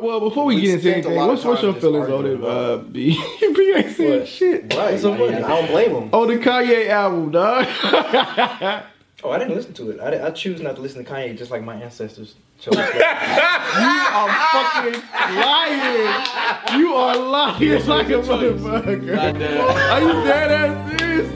Well, 0.00 0.20
before 0.20 0.44
we, 0.46 0.56
We 0.56 0.60
get 0.62 0.74
into 0.74 0.92
anything, 0.92 1.14
what's, 1.16 1.44
what's 1.44 1.62
your 1.62 1.74
feelings 1.74 2.08
on 2.08 2.26
it, 2.26 2.42
uh, 2.42 2.78
B? 2.78 3.14
B 3.40 3.72
ain't 3.76 3.96
saying 3.96 4.20
What? 4.20 4.28
shit. 4.28 4.74
Right. 4.74 4.98
so 4.98 5.16
funny. 5.16 5.36
I 5.36 5.48
don't 5.48 5.68
blame 5.68 5.90
him. 5.90 6.10
On 6.14 6.26
the 6.28 6.36
Kanye 6.38 6.88
album, 6.88 7.30
dog. 7.30 8.84
Oh, 9.22 9.30
I 9.30 9.38
didn't 9.38 9.54
listen 9.54 9.72
to 9.74 9.88
it. 9.88 10.00
I, 10.00 10.26
I 10.26 10.30
choose 10.32 10.60
not 10.60 10.76
to 10.76 10.82
listen 10.82 11.02
to 11.02 11.10
Kanye 11.10 11.34
just 11.38 11.50
like 11.50 11.62
my 11.62 11.76
ancestors 11.76 12.34
chose. 12.60 12.74
you 12.76 12.82
are 12.82 14.28
fucking 14.52 15.00
lying. 15.40 16.78
You 16.78 16.92
are 16.92 17.16
lying 17.16 17.62
you 17.62 17.78
like 17.78 18.08
a 18.08 18.18
motherfucker. 18.20 19.16
Are 19.16 20.00
you 20.02 20.12
dead 20.24 20.50
ass 20.52 20.98
serious? 21.00 21.30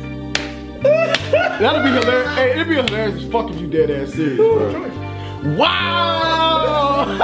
That'll 1.32 1.82
be 1.82 1.88
hilarious. 1.98 2.34
Hey, 2.34 2.50
it'd 2.50 2.68
be 2.68 2.74
hilarious 2.74 3.24
as 3.24 3.32
fuck 3.32 3.48
if 3.50 3.58
you 3.58 3.68
dead 3.68 3.90
ass 3.90 4.12
serious, 4.12 4.36
bro. 4.36 5.56
Wow! 5.56 7.16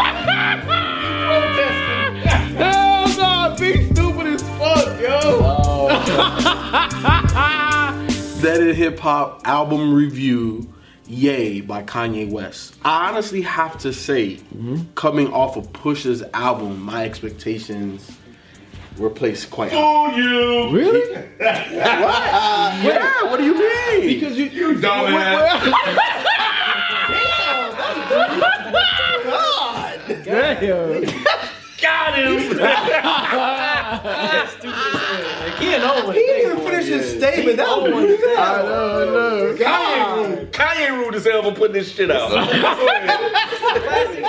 That 8.44 8.60
is 8.60 8.76
Hip 8.76 8.98
Hop 8.98 9.40
album 9.46 9.94
review, 9.94 10.70
ye 11.06 11.62
by 11.62 11.82
Kanye 11.82 12.30
West. 12.30 12.76
I 12.84 13.08
honestly 13.08 13.40
have 13.40 13.78
to 13.78 13.90
say, 13.92 14.36
mm-hmm. 14.36 14.82
coming 14.94 15.32
off 15.32 15.56
of 15.56 15.72
Push's 15.72 16.22
album, 16.34 16.82
my 16.82 17.06
expectations 17.06 18.10
were 18.98 19.08
placed 19.08 19.50
quite 19.50 19.72
high. 19.72 20.16
you. 20.16 20.68
Really? 20.70 21.26
Yeah, 21.40 23.24
what 23.24 23.38
do 23.38 23.44
you 23.44 23.54
mean? 23.54 24.06
Because 24.06 24.36
you, 24.36 24.44
you 24.44 24.74
dumbass. 24.74 25.64
Damn. 30.24 31.02
God! 31.02 31.50
Got 31.80 32.14
him. 32.14 32.34
he 35.64 35.70
didn't 35.70 35.86
know 35.86 36.06
what 36.06 36.14
He 36.16 36.22
didn't 36.22 36.52
even 36.52 36.64
finish 36.66 36.86
his 36.86 37.16
statement. 37.16 37.56
That 37.56 37.68
was 37.68 37.92
one. 37.92 38.04
I 38.04 38.62
know, 38.62 39.02
I 39.02 39.04
know. 39.06 39.54
Kanye 39.54 40.16
ruled. 40.16 40.52
Kanye 40.52 40.90
ruled 40.90 41.14
his 41.14 41.24
hell 41.24 41.42
for 41.42 41.52
putting 41.52 41.74
this 41.74 41.92
shit 41.92 42.10
out. 42.10 42.30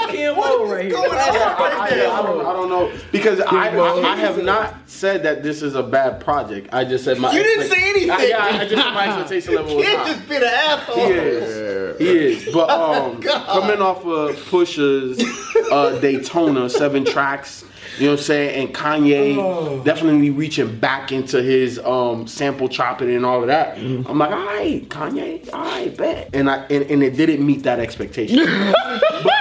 Ken 0.09 0.35
Wo 0.35 0.71
right 0.71 0.85
here. 0.85 0.95
I, 0.97 1.87
I 1.91 2.21
don't, 2.21 2.45
I 2.45 2.53
don't 2.53 2.69
know 2.69 2.91
because 3.11 3.39
I, 3.41 3.69
I, 3.69 4.13
I 4.13 4.15
have 4.17 4.43
not 4.43 4.75
said 4.85 5.23
that 5.23 5.43
this 5.43 5.61
is 5.61 5.75
a 5.75 5.83
bad 5.83 6.19
project. 6.23 6.69
I 6.73 6.85
just 6.85 7.03
said 7.03 7.19
my. 7.19 7.31
You 7.31 7.43
didn't 7.43 7.69
say 7.69 7.89
anything. 7.89 8.11
I, 8.11 8.25
yeah, 8.25 8.43
I 8.43 8.57
just 8.67 8.81
said 8.81 8.93
my 8.93 9.07
expectation 9.07 9.55
level 9.55 9.75
was 9.75 9.85
Kid 9.85 9.97
high. 9.97 10.07
just 10.13 10.27
been 10.29 10.43
an 10.43 10.49
asshole. 10.49 10.95
He 10.95 11.11
is. 11.11 11.97
He 11.99 12.07
is. 12.07 12.53
But 12.53 12.69
um, 12.69 13.21
coming 13.21 13.81
off 13.81 14.05
of 14.05 14.35
Pusha's 14.49 15.19
uh, 15.71 15.99
Daytona, 15.99 16.69
seven 16.69 17.03
tracks, 17.05 17.65
you 17.97 18.05
know 18.05 18.11
what 18.13 18.19
I'm 18.19 18.23
saying? 18.25 18.65
And 18.67 18.75
Kanye 18.75 19.83
definitely 19.83 20.29
reaching 20.29 20.77
back 20.79 21.11
into 21.11 21.41
his 21.41 21.79
um, 21.79 22.27
sample 22.27 22.67
chopping 22.69 23.13
and 23.13 23.25
all 23.25 23.41
of 23.41 23.47
that. 23.47 23.77
I'm 23.77 24.17
like, 24.17 24.31
all 24.31 24.45
right, 24.45 24.87
Kanye, 24.89 25.51
all 25.53 25.61
right, 25.63 25.95
bet. 25.95 26.29
And 26.33 26.49
I 26.49 26.65
and, 26.65 26.83
and 26.89 27.03
it 27.03 27.15
didn't 27.15 27.45
meet 27.45 27.63
that 27.63 27.79
expectation. 27.79 28.39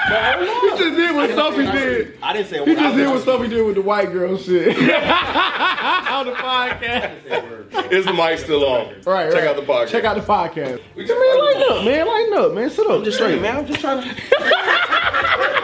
He 0.05 0.71
just 0.79 0.97
did 0.97 1.15
what 1.17 1.31
Sophie 1.31 1.65
did. 1.65 2.19
I 2.23 2.33
didn't 2.35 2.49
say 2.49 2.65
He 2.65 2.75
just 2.75 2.97
did 2.97 3.09
what 3.09 3.25
Sophie 3.25 3.49
did 3.49 3.65
with 3.65 3.75
the 3.77 3.83
white 3.83 4.13
girl 4.13 4.37
shit. 4.37 4.69
On 4.79 6.27
the 6.27 6.33
podcast. 6.33 7.91
Is 7.91 8.05
the 8.05 8.13
mic 8.13 8.39
still 8.39 8.65
on? 8.67 8.95
Right, 9.05 9.33
Check 9.33 9.45
right. 9.45 9.49
out 9.49 9.57
the 9.57 9.63
podcast. 9.63 9.89
Check 9.89 10.05
out 10.05 10.15
the 10.17 10.23
podcast. 10.23 10.81
Man, 10.97 11.07
lighten 11.09 11.63
up, 11.71 11.85
man. 11.85 12.07
Lighten 12.07 12.35
up, 12.35 12.53
man. 12.55 12.71
Sit 12.71 12.87
up. 12.87 13.05
just 13.05 13.19
saying, 13.19 13.43
man. 13.43 13.57
I'm 13.59 13.67
just 13.67 13.81
trying 13.81 14.03
to. 14.09 15.61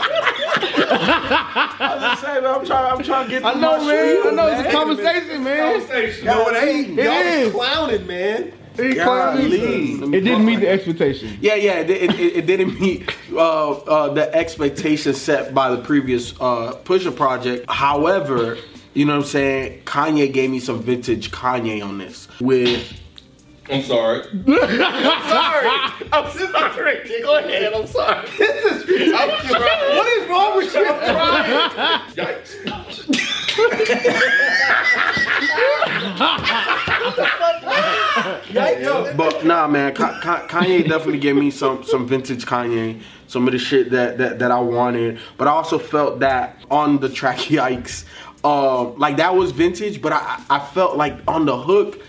I'm 1.01 2.01
just 2.01 2.23
saying. 2.23 2.45
I'm 2.45 2.67
trying. 2.67 2.93
I'm 2.93 3.03
trying 3.03 3.25
to 3.27 3.31
get. 3.31 3.45
I 3.45 3.55
know, 3.55 3.79
my 3.79 3.87
man. 3.87 4.07
shit, 4.07 4.27
I 4.27 4.31
know 4.31 4.47
it's 4.49 4.69
a 4.69 4.73
conversation, 4.73 5.45
man. 5.45 6.25
No, 6.25 6.49
it 6.49 6.63
ain't. 6.63 6.99
It 6.99 7.05
Y'all 7.05 7.47
is. 7.47 7.53
clowning, 7.53 8.07
man. 8.07 8.53
He 8.77 8.95
Golly. 8.95 9.53
It 9.53 10.21
didn't 10.21 10.45
meet 10.45 10.61
the 10.61 10.69
expectation. 10.69 11.39
Yeah, 11.41 11.55
yeah, 11.55 11.81
it, 11.81 11.91
it, 11.91 12.11
it, 12.11 12.37
it 12.37 12.47
didn't 12.47 12.81
meet 12.81 13.11
uh, 13.33 13.71
uh, 13.73 14.15
the 14.15 14.33
expectations 14.35 15.21
set 15.21 15.55
by 15.55 15.71
the 15.71 15.83
previous 15.83 16.33
uh, 16.41 16.75
Pusha 16.85 17.15
project. 17.15 17.69
However, 17.71 18.59
you 18.95 19.05
know 19.05 19.17
what 19.17 19.25
I'm 19.25 19.29
saying? 19.29 19.83
Kanye 19.85 20.33
gave 20.33 20.51
me 20.51 20.61
some 20.61 20.83
vintage 20.83 21.31
Kanye 21.31 21.85
on 21.85 21.99
this 21.99 22.29
with 22.41 22.93
I'm 23.71 23.83
sorry. 23.83 24.23
I'm 24.49 25.29
sorry. 25.29 25.69
I'm 26.13 26.31
sorry. 26.33 27.23
Go 27.23 27.39
ahead. 27.39 27.73
I'm 27.73 27.87
sorry. 27.87 28.29
This 28.39 28.65
is. 28.65 29.13
I'm 29.15 29.31
trying. 29.47 29.97
What 29.97 30.07
is 30.07 30.29
wrong 30.29 30.57
with 30.57 30.75
you? 30.75 30.85
Yikes. 32.17 32.51
But 39.17 39.45
nah, 39.45 39.67
man, 39.69 39.95
Ka- 39.95 40.21
Ka- 40.23 40.47
Kanye 40.49 40.89
definitely 40.89 41.19
gave 41.19 41.37
me 41.37 41.51
some 41.51 41.85
some 41.85 42.07
vintage 42.07 42.45
Kanye, 42.47 43.01
some 43.27 43.47
of 43.47 43.53
the 43.53 43.59
shit 43.59 43.91
that 43.91 44.19
that, 44.19 44.39
that 44.39 44.51
I 44.51 44.61
wanted. 44.61 45.19
But 45.37 45.49
I 45.49 45.53
also 45.53 45.79
felt 45.79 46.21
that 46.21 46.57
on 46.71 46.99
the 47.01 47.09
track 47.09 47.37
"Yikes," 47.39 48.05
um, 48.45 48.99
like 48.99 49.17
that 49.19 49.35
was 49.35 49.53
vintage. 49.53 50.01
But 50.03 50.13
I 50.13 50.43
I 50.51 50.59
felt 50.59 50.97
like 50.97 51.19
on 51.29 51.47
the 51.47 51.57
hook, 51.57 52.01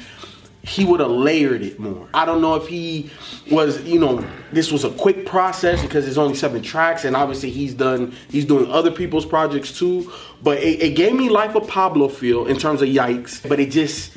he 0.63 0.85
would 0.85 0.99
have 0.99 1.09
layered 1.09 1.61
it 1.61 1.79
more. 1.79 2.07
I 2.13 2.25
don't 2.25 2.41
know 2.41 2.55
if 2.55 2.67
he 2.67 3.09
was, 3.49 3.81
you 3.83 3.99
know, 3.99 4.25
this 4.51 4.71
was 4.71 4.83
a 4.83 4.91
quick 4.91 5.25
process 5.25 5.81
because 5.81 6.07
it's 6.07 6.17
only 6.17 6.35
seven 6.35 6.61
tracks, 6.61 7.03
and 7.03 7.15
obviously 7.15 7.49
he's 7.49 7.73
done, 7.73 8.13
he's 8.29 8.45
doing 8.45 8.69
other 8.71 8.91
people's 8.91 9.25
projects 9.25 9.77
too. 9.77 10.11
But 10.43 10.59
it, 10.59 10.81
it 10.81 10.95
gave 10.95 11.15
me 11.15 11.29
Life 11.29 11.55
of 11.55 11.67
Pablo 11.67 12.09
feel 12.09 12.45
in 12.45 12.57
terms 12.57 12.81
of 12.81 12.89
Yikes, 12.89 13.47
but 13.47 13.59
it 13.59 13.71
just 13.71 14.15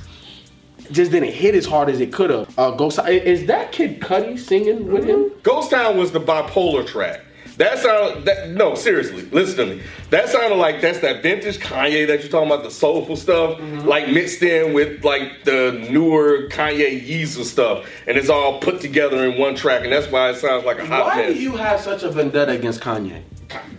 just 0.91 1.11
didn't 1.13 1.33
hit 1.33 1.55
as 1.55 1.65
hard 1.65 1.89
as 1.89 1.99
it 1.99 2.13
could 2.13 2.29
have. 2.29 2.59
Uh, 2.59 2.71
Ghost, 2.73 2.99
is 3.09 3.47
that 3.47 3.73
Kid 3.73 4.01
Cudi 4.01 4.39
singing 4.39 4.93
with 4.93 5.05
him? 5.05 5.33
Ghost 5.43 5.71
Town 5.71 5.97
was 5.97 6.13
the 6.13 6.21
bipolar 6.21 6.87
track. 6.87 7.23
That 7.57 7.79
sounded 7.79 8.25
that 8.25 8.51
no 8.51 8.75
seriously. 8.75 9.23
Listen 9.31 9.57
to 9.69 9.77
me. 9.77 9.83
That 10.11 10.29
sounded 10.29 10.57
like 10.57 10.81
that's 10.81 10.99
that 11.01 11.23
vintage 11.23 11.59
Kanye 11.59 12.07
that 12.09 12.21
you're 12.21 12.31
talking 12.31 12.51
about, 12.51 12.65
the 12.65 12.71
soulful 12.71 13.17
stuff, 13.17 13.59
mm-hmm. 13.59 13.87
like 13.87 14.09
mixed 14.09 14.43
in 14.43 14.73
with 14.73 15.05
like 15.05 15.45
the 15.45 15.87
newer 15.91 16.49
Kanye 16.49 17.07
Yeezus 17.07 17.45
stuff, 17.45 17.89
and 18.09 18.17
it's 18.17 18.29
all 18.29 18.59
put 18.59 18.81
together 18.81 19.25
in 19.25 19.39
one 19.39 19.55
track, 19.55 19.85
and 19.85 19.93
that's 19.93 20.11
why 20.11 20.31
it 20.31 20.37
sounds 20.37 20.65
like 20.65 20.81
a 20.81 20.87
hot 20.87 21.07
Why 21.07 21.17
mess. 21.23 21.35
do 21.35 21.41
you 21.43 21.53
have 21.57 21.81
such 21.81 22.03
a 22.03 22.11
vendetta 22.11 22.53
against 22.53 22.81
Kanye? 22.81 23.23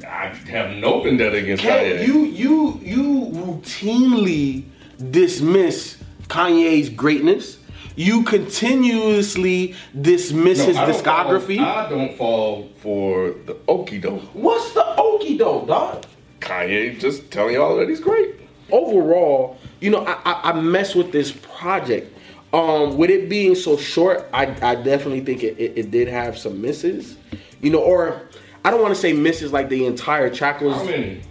I 0.07 0.28
have 0.50 0.78
no 0.78 1.02
vendetta 1.02 1.38
against 1.38 1.63
Can 1.63 1.84
Kanye. 1.84 2.07
you 2.07 2.25
you 2.25 2.80
you 2.81 3.30
routinely 3.34 4.63
dismiss 5.12 5.97
Kanye's 6.28 6.90
greatness? 6.90 7.57
You 7.95 8.23
continuously 8.23 9.75
dismiss 10.00 10.59
No, 10.59 10.66
his 10.66 10.78
I 10.78 10.91
discography. 10.91 11.57
Fall, 11.57 11.66
I 11.66 11.89
don't 11.89 12.17
fall 12.17 12.69
for 12.78 13.29
the 13.45 13.53
okie 13.67 14.01
doke. 14.01 14.22
What's 14.33 14.73
the 14.73 14.81
okie 14.97 15.38
doke, 15.38 15.67
dog? 15.67 16.06
Kanye 16.41 17.00
just 17.00 17.31
telling 17.31 17.56
y'all 17.56 17.78
that 17.78 17.88
he's 17.89 18.00
great. 18.00 18.35
overall, 18.72 19.57
you 19.79 19.89
know, 19.89 20.06
I, 20.06 20.13
I, 20.25 20.50
I 20.51 20.61
mess 20.61 20.94
with 20.95 21.11
this 21.11 21.31
project. 21.31 22.11
Um, 22.53 22.97
with 22.97 23.09
it 23.09 23.28
being 23.29 23.53
so 23.56 23.75
short, 23.78 24.27
I, 24.33 24.44
I 24.62 24.75
definitely 24.75 25.22
think 25.22 25.44
it, 25.44 25.57
it, 25.59 25.73
it 25.77 25.91
did 25.91 26.07
have 26.07 26.38
some 26.38 26.62
misses. 26.62 27.17
You 27.62 27.69
know, 27.72 27.79
or 27.79 28.22
I 28.63 28.72
don't 28.72 28.81
want 28.81 28.94
to 28.95 29.00
say 29.00 29.12
misses 29.13 29.51
like 29.51 29.69
the 29.69 29.85
entire 29.85 30.29
track 30.29 30.62
was. 30.62 30.75
How 30.75 30.83
many? 30.85 31.22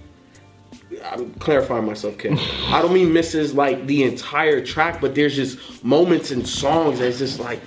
I'm 1.04 1.34
clarifying 1.34 1.84
myself, 1.84 2.16
Ken. 2.18 2.38
I 2.68 2.80
don't 2.80 2.92
mean 2.94 3.12
misses 3.12 3.54
like 3.54 3.86
the 3.86 4.04
entire 4.04 4.64
track, 4.64 5.00
but 5.00 5.14
there's 5.14 5.36
just 5.36 5.84
moments 5.84 6.30
and 6.30 6.46
songs 6.48 6.98
that's 6.98 7.18
just 7.18 7.38
like 7.38 7.60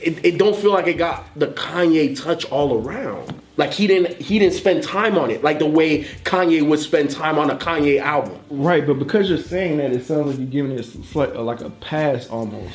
it, 0.00 0.24
it 0.24 0.38
don't 0.38 0.54
feel 0.54 0.72
like 0.72 0.86
it 0.86 0.94
got 0.94 1.24
the 1.38 1.48
Kanye 1.48 2.20
touch 2.20 2.44
all 2.46 2.80
around. 2.82 3.34
Like 3.56 3.72
he 3.72 3.86
didn't 3.86 4.20
he 4.20 4.38
didn't 4.38 4.54
spend 4.54 4.82
time 4.84 5.18
on 5.18 5.30
it 5.30 5.42
like 5.42 5.58
the 5.58 5.66
way 5.66 6.04
Kanye 6.24 6.66
would 6.66 6.78
spend 6.78 7.10
time 7.10 7.38
on 7.38 7.50
a 7.50 7.56
Kanye 7.56 8.00
album. 8.00 8.38
Right, 8.50 8.86
but 8.86 8.98
because 8.98 9.28
you're 9.28 9.38
saying 9.38 9.78
that, 9.78 9.92
it 9.92 10.04
sounds 10.04 10.26
like 10.28 10.38
you're 10.38 10.46
giving 10.46 10.72
it 10.78 10.84
slight, 10.84 11.34
like 11.34 11.60
a 11.62 11.70
pass 11.70 12.28
almost. 12.28 12.74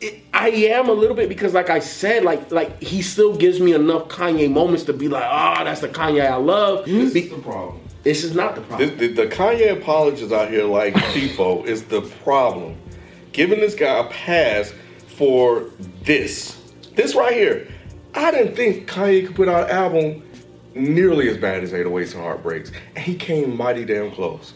It- 0.00 0.20
I 0.32 0.48
am 0.48 0.88
a 0.88 0.92
little 0.92 1.14
bit 1.14 1.28
because, 1.28 1.52
like 1.54 1.68
I 1.70 1.78
said, 1.80 2.24
like 2.24 2.50
like 2.50 2.82
he 2.82 3.02
still 3.02 3.36
gives 3.36 3.60
me 3.60 3.74
enough 3.74 4.08
Kanye 4.08 4.50
moments 4.50 4.84
to 4.84 4.92
be 4.94 5.08
like, 5.08 5.22
ah, 5.24 5.62
that's 5.64 5.80
the 5.82 5.88
Kanye 5.88 6.26
I 6.28 6.36
love. 6.36 6.86
This 6.86 7.12
Be- 7.12 7.20
is 7.24 7.30
the 7.30 7.36
problem. 7.38 7.80
This 8.02 8.24
is 8.24 8.34
not 8.34 8.54
the 8.54 8.62
problem. 8.62 8.96
The, 8.96 9.08
the, 9.08 9.24
the 9.24 9.26
Kanye 9.26 9.72
apologists 9.72 10.32
out 10.32 10.50
here 10.50 10.64
like 10.64 10.94
FIFO 10.94 11.64
is 11.66 11.84
the 11.84 12.02
problem. 12.02 12.76
Giving 13.32 13.60
this 13.60 13.74
guy 13.74 13.98
a 13.98 14.04
pass 14.10 14.72
for 15.06 15.70
this. 16.02 16.58
This 16.94 17.14
right 17.14 17.32
here. 17.32 17.68
I 18.14 18.30
didn't 18.30 18.56
think 18.56 18.88
Kanye 18.88 19.26
could 19.26 19.36
put 19.36 19.48
out 19.48 19.70
an 19.70 19.76
album 19.76 20.22
nearly 20.74 21.28
as 21.28 21.36
bad 21.38 21.62
as 21.62 21.72
808s 21.72 22.14
and 22.14 22.22
Heartbreaks. 22.22 22.72
And 22.94 23.04
he 23.04 23.14
came 23.14 23.56
mighty 23.56 23.84
damn 23.84 24.10
close. 24.10 24.54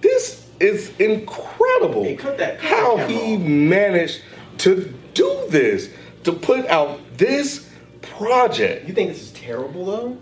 This 0.00 0.46
is 0.60 0.92
incredible. 0.98 2.04
That- 2.36 2.60
how 2.60 2.96
he 2.98 3.36
off. 3.36 3.40
managed 3.40 4.22
to 4.58 4.92
do 5.14 5.46
this, 5.48 5.90
to 6.24 6.32
put 6.32 6.66
out 6.66 7.00
this 7.16 7.68
project. 8.00 8.86
You 8.86 8.94
think 8.94 9.10
this 9.10 9.22
is 9.22 9.32
terrible 9.32 9.84
though? 9.86 10.18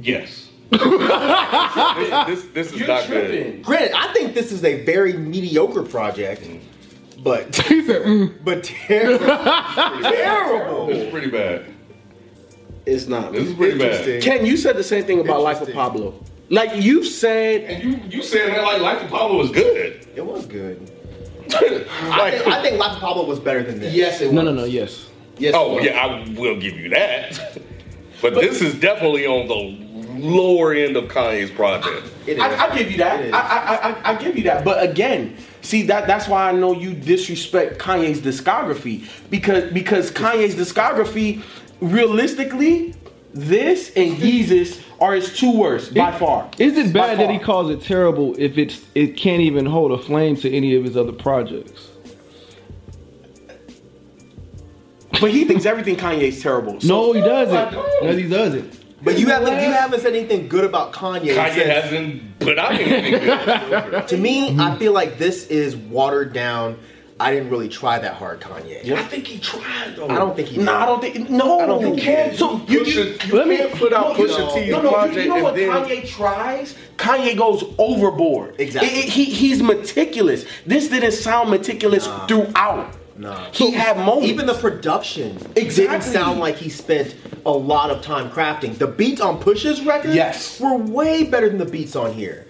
Yes. 0.00 0.45
this, 0.70 2.26
this, 2.26 2.44
this 2.52 2.72
is 2.72 2.78
You're 2.80 2.88
not 2.88 3.06
good. 3.06 3.62
Granted, 3.62 3.92
I 3.94 4.12
think 4.12 4.34
this 4.34 4.50
is 4.50 4.64
a 4.64 4.84
very 4.84 5.12
mediocre 5.12 5.82
project, 5.82 6.46
but 7.22 7.54
said, 7.54 7.66
mm. 7.68 8.44
but 8.44 8.64
terrible. 8.64 9.26
terrible. 9.26 10.86
This 10.86 10.98
is 10.98 11.10
pretty 11.10 11.30
bad. 11.30 11.66
It's 12.84 13.06
not. 13.06 13.32
This 13.32 13.48
is 13.48 13.54
pretty 13.54 13.78
bad. 13.78 13.92
Interesting. 13.92 14.20
Ken, 14.20 14.46
you 14.46 14.56
said 14.56 14.76
the 14.76 14.84
same 14.84 15.04
thing 15.04 15.20
about 15.20 15.42
Life 15.42 15.60
of 15.60 15.72
Pablo. 15.72 16.20
Like 16.48 16.82
you 16.82 17.04
said, 17.04 17.62
And 17.62 17.82
you 17.82 18.18
you 18.18 18.22
saying 18.22 18.52
that 18.52 18.62
like 18.62 18.80
Life 18.80 19.02
of 19.02 19.10
Pablo 19.10 19.38
was 19.38 19.50
good? 19.50 20.06
It 20.14 20.24
was 20.24 20.46
good. 20.46 20.90
I 21.54 22.30
think, 22.30 22.46
I 22.48 22.62
think 22.62 22.78
Life 22.78 22.94
of 22.94 23.00
Pablo 23.00 23.24
was 23.24 23.38
better 23.38 23.62
than 23.62 23.78
this. 23.78 23.94
yes, 23.94 24.20
it 24.20 24.26
was. 24.26 24.34
no, 24.34 24.42
no, 24.42 24.52
no, 24.52 24.64
yes. 24.64 25.10
Yes, 25.38 25.54
oh 25.56 25.78
yeah, 25.80 25.98
I 25.98 26.28
will 26.38 26.58
give 26.58 26.76
you 26.78 26.88
that. 26.90 27.58
But, 28.22 28.34
this 28.34 28.62
is 28.62 28.74
definitely 28.80 29.26
on 29.26 29.46
the 29.46 29.85
lower 30.26 30.72
end 30.74 30.96
of 30.96 31.04
Kanye's 31.04 31.50
project. 31.50 32.10
It 32.26 32.38
is. 32.38 32.42
I, 32.42 32.66
I 32.66 32.76
give 32.76 32.90
you 32.90 32.98
that. 32.98 33.34
I, 33.34 33.38
I, 33.38 33.90
I, 33.90 34.14
I 34.14 34.22
give 34.22 34.36
you 34.36 34.44
that. 34.44 34.64
But 34.64 34.82
again, 34.88 35.36
see 35.62 35.82
that 35.82 36.06
that's 36.06 36.28
why 36.28 36.48
I 36.48 36.52
know 36.52 36.72
you 36.72 36.92
disrespect 36.94 37.78
Kanye's 37.78 38.20
discography 38.20 39.08
because 39.30 39.72
because 39.72 40.10
Kanye's 40.10 40.54
discography, 40.54 41.42
realistically, 41.80 42.94
this 43.32 43.92
and 43.96 44.16
Yeezus 44.16 44.82
are 45.00 45.14
his 45.14 45.36
two 45.36 45.56
worst 45.56 45.94
by 45.94 46.12
Is- 46.12 46.18
far. 46.18 46.50
Is 46.58 46.76
it 46.78 46.92
bad 46.92 47.18
that 47.18 47.30
he 47.30 47.38
calls 47.38 47.70
it 47.70 47.82
terrible 47.82 48.34
if 48.38 48.56
it's 48.58 48.84
it 48.94 49.16
can't 49.16 49.42
even 49.42 49.66
hold 49.66 49.92
a 49.92 49.98
flame 49.98 50.36
to 50.36 50.50
any 50.50 50.74
of 50.74 50.84
his 50.84 50.96
other 50.96 51.12
projects? 51.12 51.90
But 55.20 55.30
he 55.30 55.44
thinks 55.44 55.64
everything 55.64 55.96
Kanye's 55.96 56.42
terrible. 56.42 56.80
So- 56.80 56.88
No, 56.88 57.12
he 57.12 57.20
doesn't. 57.20 57.56
I 57.56 57.70
don't. 57.70 58.04
No, 58.04 58.16
he 58.16 58.28
doesn't. 58.28 58.85
But 59.06 59.20
you 59.20 59.28
haven't 59.28 59.54
you 59.54 59.70
haven't 59.72 60.00
said 60.00 60.14
anything 60.14 60.48
good 60.48 60.64
about 60.64 60.92
Kanye. 60.92 61.34
Kanye 61.34 61.54
since- 61.54 61.70
hasn't 61.70 62.38
put 62.40 62.58
out 62.58 62.72
anything 62.72 63.12
good. 63.12 64.08
To 64.08 64.16
me, 64.16 64.58
I 64.58 64.76
feel 64.76 64.92
like 64.92 65.16
this 65.16 65.46
is 65.46 65.76
watered 65.76 66.32
down. 66.32 66.78
I 67.18 67.32
didn't 67.32 67.48
really 67.48 67.68
try 67.70 67.98
that 67.98 68.14
hard, 68.14 68.40
Kanye. 68.40 68.92
I 68.92 69.02
think 69.04 69.26
he 69.26 69.38
tried 69.38 69.94
though. 69.96 70.08
I 70.08 70.16
don't 70.16 70.34
think 70.36 70.48
he. 70.48 70.58
No, 70.58 70.64
did. 70.64 70.70
I 70.74 70.86
don't 70.86 71.00
think. 71.00 71.30
No, 71.30 71.60
I 71.60 71.66
don't 71.66 71.80
think 71.82 71.96
you 71.96 72.02
he 72.02 72.06
can't. 72.08 72.36
So 72.36 72.56
you, 72.66 72.80
Pusha, 72.80 73.24
you, 73.24 73.28
you 73.30 73.34
let 73.38 73.48
me- 73.48 73.56
can't 73.58 73.74
put 73.74 73.92
out 73.94 74.18
no, 74.18 74.24
Pusha 74.24 74.38
no, 74.40 74.54
T's 74.54 74.70
No, 74.72 74.82
no, 74.82 74.90
project 74.90 75.16
you, 75.16 75.22
you 75.22 75.28
know 75.28 75.42
what 75.44 75.54
then 75.54 75.70
Kanye 75.70 76.06
tries? 76.08 76.74
Kanye 76.98 77.36
goes 77.38 77.64
overboard. 77.78 78.56
Exactly. 78.58 78.90
It- 78.90 79.04
it- 79.06 79.10
he, 79.10 79.24
he's 79.26 79.62
meticulous. 79.62 80.44
This 80.66 80.88
didn't 80.88 81.12
sound 81.12 81.48
meticulous 81.48 82.06
throughout. 82.26 82.92
No. 83.18 83.32
He 83.52 83.70
had 83.72 83.96
moments. 83.96 84.28
Even 84.28 84.46
the 84.46 84.54
production 84.54 85.36
Exactly. 85.56 85.86
didn't 85.86 86.02
sound 86.02 86.38
like 86.40 86.56
he 86.56 86.68
spent 86.68 87.14
a 87.46 87.50
lot 87.50 87.90
of 87.90 88.02
time 88.02 88.30
crafting. 88.30 88.76
The 88.76 88.86
beats 88.86 89.20
on 89.20 89.38
Push's 89.40 89.80
record 89.82 90.14
Yes. 90.14 90.60
were 90.60 90.76
way 90.76 91.24
better 91.24 91.48
than 91.48 91.58
the 91.58 91.64
beats 91.64 91.96
on 91.96 92.12
here. 92.12 92.46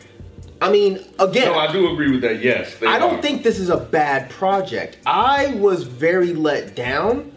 I 0.61 0.71
mean, 0.71 1.05
again, 1.19 1.53
No, 1.53 1.59
I 1.59 1.71
do 1.71 1.93
agree 1.93 2.11
with 2.11 2.23
that. 2.23 2.43
Yes, 2.43 2.75
they 2.81 2.87
I 2.87 2.99
don't 2.99 3.17
are. 3.19 3.23
think 3.23 3.43
this 3.43 3.59
is 3.59 3.69
a 3.69 3.77
bad 3.77 4.31
project. 4.31 4.97
I 5.05 5.49
was 5.59 5.83
very 5.85 6.33
let 6.33 6.75
down 6.75 7.31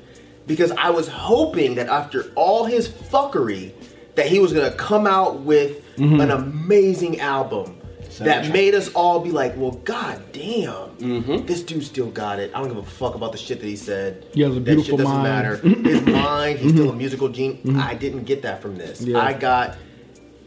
because 0.47 0.71
I 0.71 0.89
was 0.89 1.07
hoping 1.09 1.75
that 1.75 1.87
after 1.89 2.31
all 2.35 2.63
his 2.65 2.87
fuckery, 2.87 3.71
that 4.15 4.27
he 4.27 4.39
was 4.39 4.53
gonna 4.53 4.71
come 4.71 5.05
out 5.05 5.41
with 5.41 5.83
Mm-hmm. 5.97 6.21
an 6.21 6.31
amazing 6.31 7.19
album 7.19 7.75
that 8.25 8.51
made 8.53 8.75
us 8.75 8.89
all 8.93 9.19
be 9.19 9.31
like, 9.31 9.55
"Well, 9.57 9.71
god 9.71 10.21
damn, 10.31 10.89
Mm-hmm. 10.99 11.45
this 11.45 11.63
dude 11.63 11.83
still 11.83 12.09
got 12.11 12.39
it. 12.39 12.51
I 12.53 12.59
don't 12.59 12.67
give 12.69 12.77
a 12.77 12.83
fuck 12.83 13.15
about 13.15 13.31
the 13.31 13.37
shit 13.37 13.59
that 13.61 13.65
he 13.67 13.75
said. 13.75 14.25
He 14.33 14.41
has 14.41 14.51
a 14.51 14.55
that 14.55 14.65
beautiful 14.65 14.97
shit 14.97 15.05
doesn't 15.05 15.21
mind." 15.21 15.23
matter. 15.23 15.55
His 15.57 16.01
mind, 16.05 16.59
he's 16.59 16.73
still 16.73 16.89
a 16.89 16.95
musical 16.95 17.29
genius. 17.29 17.77
I 17.77 17.95
didn't 17.95 18.23
get 18.25 18.41
that 18.43 18.61
from 18.61 18.75
this. 18.77 19.01
Mm-hmm. 19.01 19.11
Yeah. 19.11 19.19
I 19.19 19.33
got." 19.33 19.77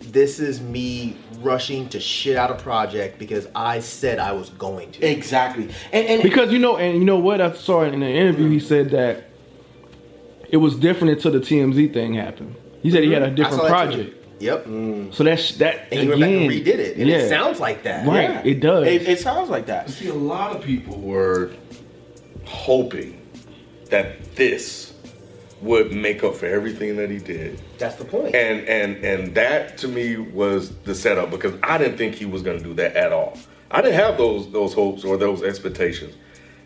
This 0.00 0.40
is 0.40 0.60
me 0.60 1.16
rushing 1.42 1.88
to 1.90 2.00
shit 2.00 2.36
out 2.36 2.50
a 2.50 2.56
project 2.56 3.20
because 3.20 3.46
I 3.54 3.78
said 3.78 4.18
I 4.18 4.32
was 4.32 4.50
going 4.50 4.90
to. 4.92 5.06
exactly. 5.08 5.68
And, 5.92 6.06
and 6.08 6.22
Because 6.24 6.52
you 6.52 6.58
know, 6.58 6.76
and 6.76 6.98
you 6.98 7.04
know 7.04 7.18
what? 7.20 7.40
I 7.40 7.52
saw 7.52 7.82
in 7.84 7.94
an 7.94 8.02
interview 8.02 8.50
he 8.50 8.58
said 8.58 8.90
that 8.90 9.28
it 10.50 10.56
was 10.56 10.74
different 10.74 11.14
until 11.14 11.30
the 11.30 11.38
TMZ 11.38 11.94
thing 11.94 12.14
happened. 12.14 12.56
He 12.82 12.90
said 12.90 13.04
he 13.04 13.12
had 13.12 13.22
a 13.22 13.30
different 13.30 13.58
saw 13.58 13.62
too. 13.62 13.68
project. 13.68 14.21
Yep. 14.42 14.66
Mm. 14.66 15.14
So 15.14 15.22
that's 15.22 15.56
that 15.58 15.86
And 15.92 16.00
he 16.00 16.06
again. 16.06 16.08
went 16.08 16.20
back 16.20 16.30
and 16.30 16.50
redid 16.50 16.78
it, 16.80 16.96
and 16.96 17.08
yeah. 17.08 17.16
it 17.18 17.28
sounds 17.28 17.60
like 17.60 17.84
that. 17.84 18.06
right. 18.06 18.44
It 18.44 18.58
does. 18.58 18.88
It, 18.88 19.08
it 19.08 19.20
sounds 19.20 19.48
like 19.48 19.66
that. 19.66 19.88
See, 19.88 20.08
a 20.08 20.14
lot 20.14 20.56
of 20.56 20.62
people 20.62 20.98
were 20.98 21.52
hoping 22.44 23.20
that 23.90 24.34
this 24.34 24.94
would 25.60 25.92
make 25.92 26.24
up 26.24 26.34
for 26.34 26.46
everything 26.46 26.96
that 26.96 27.08
he 27.08 27.18
did. 27.18 27.60
That's 27.78 27.94
the 27.94 28.04
point. 28.04 28.34
And 28.34 28.66
and 28.66 28.96
and 29.04 29.34
that 29.36 29.78
to 29.78 29.88
me 29.88 30.16
was 30.16 30.70
the 30.78 30.94
setup 30.94 31.30
because 31.30 31.54
I 31.62 31.78
didn't 31.78 31.96
think 31.96 32.16
he 32.16 32.24
was 32.24 32.42
going 32.42 32.58
to 32.58 32.64
do 32.64 32.74
that 32.74 32.96
at 32.96 33.12
all. 33.12 33.38
I 33.70 33.80
didn't 33.80 33.94
have 33.94 34.18
those 34.18 34.50
those 34.50 34.74
hopes 34.74 35.04
or 35.04 35.16
those 35.16 35.42
expectations. 35.44 36.14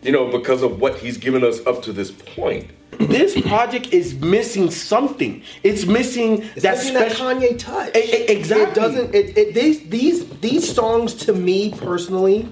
You 0.01 0.11
know, 0.11 0.29
because 0.31 0.61
of 0.63 0.79
what 0.79 0.95
he's 0.99 1.17
given 1.17 1.43
us 1.43 1.65
up 1.65 1.81
to 1.83 1.93
this 1.93 2.11
point. 2.11 2.71
This 2.99 3.39
project 3.41 3.93
is 3.93 4.15
missing 4.15 4.71
something. 4.71 5.43
It's 5.61 5.85
missing 5.85 6.41
it's 6.55 6.63
that 6.63 6.77
missing 6.77 6.93
that. 6.95 7.11
Kanye 7.11 7.57
touch. 7.59 7.95
E- 7.95 7.99
e- 7.99 8.25
exactly. 8.27 8.71
It 8.71 8.75
doesn't. 8.75 9.13
It, 9.15 9.37
it 9.37 9.53
these 9.53 9.87
these 9.89 10.27
these 10.39 10.73
songs 10.73 11.13
to 11.25 11.33
me 11.33 11.71
personally, 11.73 12.49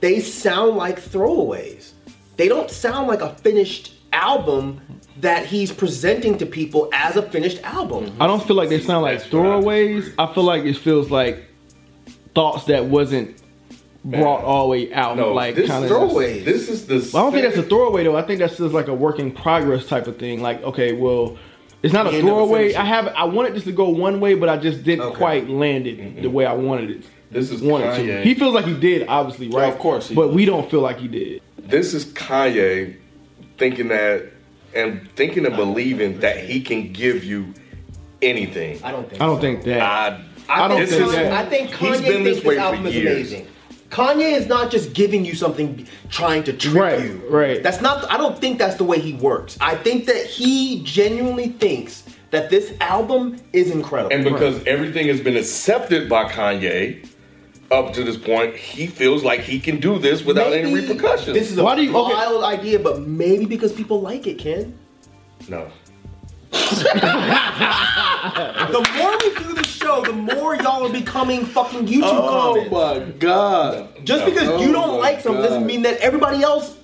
they 0.00 0.20
sound 0.20 0.76
like 0.76 1.00
throwaways. 1.00 1.92
They 2.36 2.46
don't 2.46 2.70
sound 2.70 3.08
like 3.08 3.22
a 3.22 3.34
finished 3.36 3.94
album 4.12 4.80
that 5.20 5.46
he's 5.46 5.72
presenting 5.72 6.38
to 6.38 6.46
people 6.46 6.88
as 6.92 7.16
a 7.16 7.22
finished 7.22 7.60
album. 7.64 8.12
I 8.20 8.28
don't 8.28 8.42
feel 8.42 8.54
like 8.56 8.68
they 8.68 8.80
sound 8.80 9.02
like 9.02 9.18
That's 9.18 9.32
what 9.32 9.46
I 9.46 9.48
throwaways. 9.48 10.14
I 10.18 10.32
feel 10.32 10.44
like 10.44 10.64
it 10.64 10.76
feels 10.76 11.10
like 11.10 11.44
thoughts 12.34 12.64
that 12.66 12.84
wasn't 12.84 13.42
brought 14.10 14.42
all 14.44 14.64
the 14.64 14.68
way 14.70 14.92
out. 14.92 15.16
No, 15.16 15.32
like 15.32 15.54
this 15.54 15.68
kind 15.68 15.84
is 15.84 15.90
of. 15.90 15.96
throwaways. 15.96 16.44
This 16.44 16.68
is 16.68 16.86
the. 16.86 16.96
I 16.96 17.22
don't 17.22 17.32
think 17.32 17.44
that's 17.44 17.56
a 17.58 17.62
throwaway 17.62 18.04
though. 18.04 18.16
I 18.16 18.22
think 18.22 18.38
that's 18.40 18.56
just 18.56 18.74
like 18.74 18.88
a 18.88 18.94
work 18.94 19.18
in 19.18 19.30
progress 19.32 19.86
type 19.86 20.06
of 20.06 20.18
thing. 20.18 20.40
Like, 20.42 20.62
okay, 20.62 20.92
well, 20.92 21.36
it's 21.82 21.92
not 21.94 22.06
a 22.12 22.20
throwaway. 22.20 22.68
finish. 22.72 22.76
I 22.76 22.84
have. 22.84 23.08
I 23.08 23.24
wanted 23.24 23.54
this 23.54 23.64
to 23.64 23.72
go 23.72 23.88
one 23.88 24.20
way, 24.20 24.34
but 24.34 24.48
I 24.48 24.56
just 24.56 24.82
didn't 24.84 25.04
Okay. 25.06 25.16
quite 25.16 25.48
land 25.48 25.86
it 25.86 26.22
the 26.22 26.30
way 26.30 26.46
I 26.46 26.54
wanted 26.54 26.90
it. 26.90 27.04
This 27.30 27.50
is 27.50 27.60
wanted 27.62 27.88
Kanye. 27.88 28.06
to. 28.06 28.22
He 28.22 28.34
feels 28.34 28.54
like 28.54 28.64
he 28.64 28.74
did, 28.74 29.06
obviously, 29.06 29.48
right? 29.48 29.68
of 29.72 29.78
course 29.78 30.08
he 30.08 30.14
But 30.14 30.28
does. 30.28 30.34
we 30.34 30.44
don't 30.46 30.70
feel 30.70 30.80
like 30.80 30.98
he 30.98 31.08
did. 31.08 31.42
This 31.58 31.92
is 31.92 32.06
Kanye 32.06 32.96
thinking 33.58 33.88
that 33.88 34.30
and 34.74 35.06
thinking 35.14 35.44
and 35.44 35.54
believing 35.54 36.20
that 36.20 36.38
he 36.38 36.60
can 36.62 36.92
give 36.92 37.24
you 37.24 37.52
anything. 38.22 38.80
I 38.82 38.92
don't 38.92 39.08
think. 39.08 39.20
I 39.20 39.26
don't 39.26 39.36
so. 39.36 39.40
think 39.42 39.64
that. 39.64 39.82
I, 39.82 40.24
I 40.48 40.68
don't 40.68 40.80
this 40.80 40.90
think 40.96 41.10
that. 41.12 41.32
I 41.32 41.48
think 41.48 41.68
He's 41.70 41.76
Kanye 42.00 42.02
been 42.02 42.24
thinks 42.24 42.36
this 42.38 42.44
way 42.44 42.54
for 42.56 42.60
album 42.62 42.86
is 42.86 42.94
years. 42.94 43.12
amazing. 43.32 43.46
Kanye 43.90 44.32
is 44.36 44.46
not 44.46 44.70
just 44.70 44.92
giving 44.92 45.24
you 45.24 45.34
something, 45.34 45.86
trying 46.10 46.44
to 46.44 46.52
trick 46.52 46.74
Right, 46.82 47.02
you. 47.02 47.22
right. 47.30 47.62
That's 47.62 47.80
not. 47.80 48.10
I 48.10 48.16
don't 48.18 48.38
think 48.38 48.58
that's 48.58 48.76
the 48.76 48.84
way 48.84 48.98
he 49.00 49.14
works. 49.14 49.56
I 49.60 49.76
think 49.76 50.06
that 50.06 50.26
he 50.26 50.82
genuinely 50.84 51.48
thinks 51.48 52.04
that 52.30 52.50
this 52.50 52.74
album 52.82 53.38
is 53.54 53.70
incredible. 53.70 54.14
And 54.14 54.24
because 54.24 54.62
everything 54.66 55.08
has 55.08 55.20
been 55.20 55.36
accepted 55.36 56.08
by 56.08 56.30
Kanye 56.30 57.08
up 57.70 57.94
to 57.94 58.04
this 58.04 58.18
point, 58.18 58.54
he 58.56 58.86
feels 58.86 59.24
like 59.24 59.40
he 59.40 59.58
can 59.58 59.80
do 59.80 59.98
this 59.98 60.22
without 60.22 60.52
any 60.52 60.72
repercussions. 60.74 61.32
This 61.34 61.50
is 61.50 61.56
a 61.56 61.64
Why 61.64 61.74
do 61.74 61.82
you- 61.82 61.96
okay. 61.96 62.12
wild 62.14 62.44
idea, 62.44 62.78
but 62.78 63.00
maybe 63.06 63.46
because 63.46 63.72
people 63.72 64.00
like 64.02 64.26
it, 64.26 64.38
Ken. 64.38 64.74
no. 65.48 65.66
The 68.68 68.90
more 68.98 69.12
we 69.22 69.34
do 69.44 69.54
the 69.54 69.64
show, 69.64 70.02
the 70.02 70.12
more 70.12 70.54
y'all 70.56 70.86
are 70.86 70.92
becoming 70.92 71.44
fucking 71.46 71.86
YouTube 71.86 72.02
Oh 72.04 72.66
comments. 72.68 72.70
my 72.70 73.12
god. 73.18 74.04
Just 74.04 74.24
because 74.24 74.48
Oh 74.48 74.60
you 74.60 74.72
don't 74.72 74.92
my 74.92 74.96
like 74.98 75.20
something 75.20 75.42
doesn't 75.42 75.66
mean 75.66 75.82
that 75.82 75.98
everybody 76.00 76.42
else. 76.42 76.76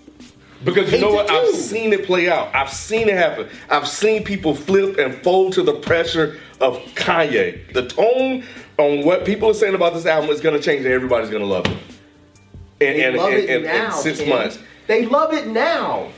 Because 0.64 0.90
you 0.90 1.00
know 1.00 1.12
what? 1.12 1.30
I've 1.30 1.46
do. 1.46 1.52
seen 1.52 1.92
it 1.92 2.06
play 2.06 2.28
out. 2.30 2.54
I've 2.54 2.70
seen 2.70 3.08
it 3.08 3.16
happen. 3.16 3.48
I've 3.68 3.86
seen 3.86 4.24
people 4.24 4.54
flip 4.54 4.96
and 4.98 5.14
fold 5.22 5.52
to 5.54 5.62
the 5.62 5.74
pressure 5.74 6.38
of 6.60 6.78
Kanye. 6.94 7.70
The 7.74 7.86
tone 7.86 8.44
on 8.78 9.04
what 9.04 9.26
people 9.26 9.50
are 9.50 9.54
saying 9.54 9.74
about 9.74 9.92
this 9.92 10.06
album 10.06 10.30
is 10.30 10.40
going 10.40 10.56
to 10.56 10.62
change, 10.62 10.84
and 10.86 10.94
everybody's 10.94 11.28
going 11.28 11.42
to 11.42 11.48
love 11.48 11.66
it. 11.66 11.72
And, 11.72 12.98
They 12.98 13.04
and, 13.04 13.16
love 13.16 13.28
and, 13.32 13.38
it 13.38 13.50
and- 13.50 13.64
now. 13.64 13.84
and 13.86 13.94
six 13.94 14.20
Ken. 14.20 14.28
months. 14.30 14.58
They 14.86 15.04
love 15.04 15.34
it 15.34 15.48
now. 15.48 16.08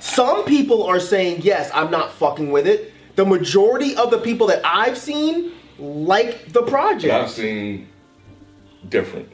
Some 0.00 0.44
people 0.44 0.84
are 0.84 1.00
saying, 1.00 1.42
yes, 1.42 1.70
I'm 1.74 1.90
not 1.90 2.12
fucking 2.12 2.50
with 2.50 2.66
it. 2.66 2.92
The 3.16 3.24
majority 3.24 3.96
of 3.96 4.10
the 4.10 4.18
people 4.18 4.46
that 4.48 4.60
I've 4.64 4.96
seen 4.96 5.52
like 5.78 6.52
the 6.52 6.62
project. 6.62 7.12
I've 7.12 7.30
seen 7.30 7.88
different. 8.88 9.28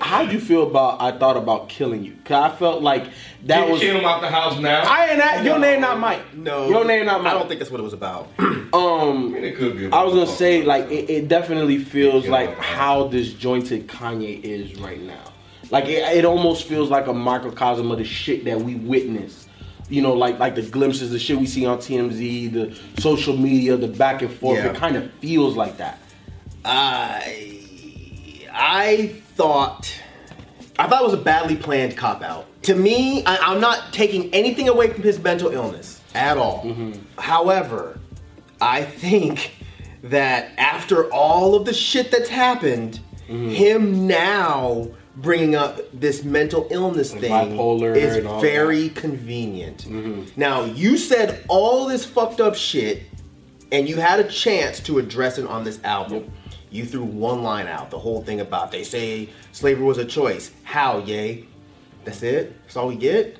How 0.00 0.26
do 0.26 0.32
you 0.32 0.40
feel 0.40 0.66
about 0.66 1.00
I 1.00 1.16
thought 1.16 1.36
about 1.36 1.68
killing 1.68 2.02
you? 2.02 2.16
Cause 2.24 2.52
I 2.52 2.56
felt 2.56 2.82
like 2.82 3.06
that 3.44 3.68
was 3.68 3.80
him 3.80 4.04
out 4.04 4.20
the 4.20 4.28
house 4.28 4.58
now. 4.58 4.82
I 4.82 5.10
ain't 5.10 5.18
that 5.18 5.44
your 5.44 5.60
name 5.60 5.80
not 5.80 6.00
Mike. 6.00 6.34
No. 6.34 6.68
Your 6.68 6.84
name 6.84 7.06
not 7.06 7.22
Mike. 7.22 7.34
I 7.34 7.38
don't 7.38 7.46
think 7.46 7.60
that's 7.60 7.70
what 7.70 7.78
it 7.78 7.84
was 7.84 7.92
about. 7.92 8.28
um 8.72 9.34
it 9.36 9.56
could 9.56 9.76
be. 9.76 9.92
I 9.92 10.02
was 10.02 10.14
gonna 10.14 10.26
say 10.26 10.62
like 10.62 10.86
it, 10.90 11.08
it 11.08 11.28
definitely 11.28 11.78
feels 11.78 12.26
like 12.26 12.56
how 12.58 13.08
disjointed 13.08 13.86
Kanye 13.86 14.42
is 14.42 14.76
right 14.80 15.00
now. 15.00 15.22
Like 15.70 15.84
it, 15.84 16.02
it 16.16 16.24
almost 16.24 16.66
feels 16.66 16.90
like 16.90 17.06
a 17.06 17.14
microcosm 17.14 17.90
of 17.90 17.98
the 17.98 18.04
shit 18.04 18.44
that 18.46 18.60
we 18.60 18.74
witness. 18.74 19.41
You 19.92 20.00
know, 20.00 20.14
like 20.14 20.38
like 20.38 20.54
the 20.54 20.62
glimpses, 20.62 21.10
the 21.10 21.18
shit 21.18 21.38
we 21.38 21.46
see 21.46 21.66
on 21.66 21.76
TMZ, 21.76 22.52
the 22.52 22.78
social 23.00 23.36
media, 23.36 23.76
the 23.76 23.88
back 23.88 24.22
and 24.22 24.32
forth. 24.32 24.56
Yeah. 24.56 24.70
It 24.70 24.76
kind 24.76 24.96
of 24.96 25.12
feels 25.14 25.54
like 25.54 25.76
that. 25.76 25.98
I 26.64 27.60
I 28.50 29.08
thought 29.34 29.94
I 30.78 30.88
thought 30.88 31.02
it 31.02 31.04
was 31.04 31.14
a 31.14 31.22
badly 31.22 31.56
planned 31.56 31.96
cop 31.96 32.22
out. 32.22 32.46
To 32.62 32.74
me, 32.74 33.22
I, 33.26 33.36
I'm 33.36 33.60
not 33.60 33.92
taking 33.92 34.32
anything 34.34 34.68
away 34.68 34.88
from 34.88 35.02
his 35.02 35.18
mental 35.18 35.50
illness 35.50 36.00
at 36.14 36.38
all. 36.38 36.64
Mm-hmm. 36.64 36.92
However, 37.18 37.98
I 38.60 38.84
think 38.84 39.56
that 40.04 40.52
after 40.56 41.12
all 41.12 41.54
of 41.54 41.66
the 41.66 41.74
shit 41.74 42.10
that's 42.10 42.28
happened, 42.28 43.00
mm-hmm. 43.28 43.50
him 43.50 44.06
now 44.06 44.88
bringing 45.16 45.54
up 45.54 45.78
this 45.92 46.24
mental 46.24 46.66
illness 46.70 47.12
thing 47.12 47.30
bipolar 47.30 47.94
is 47.94 48.16
very 48.40 48.88
convenient. 48.90 49.86
Now, 50.36 50.64
you 50.64 50.96
said 50.96 51.44
all 51.48 51.86
this 51.86 52.04
fucked 52.04 52.40
up 52.40 52.54
shit 52.54 53.02
and 53.70 53.88
you 53.88 53.96
had 53.96 54.20
a 54.20 54.24
chance 54.24 54.80
to 54.80 54.98
address 54.98 55.38
it 55.38 55.46
on 55.46 55.64
this 55.64 55.82
album. 55.84 56.30
You 56.70 56.86
threw 56.86 57.04
one 57.04 57.42
line 57.42 57.66
out, 57.66 57.90
the 57.90 57.98
whole 57.98 58.22
thing 58.22 58.40
about 58.40 58.70
they 58.70 58.84
say 58.84 59.28
slavery 59.52 59.84
was 59.84 59.98
a 59.98 60.04
choice. 60.04 60.50
How, 60.64 60.98
yay? 60.98 61.46
That's 62.04 62.22
it? 62.22 62.60
That's 62.62 62.76
all 62.76 62.88
we 62.88 62.96
get? 62.96 63.38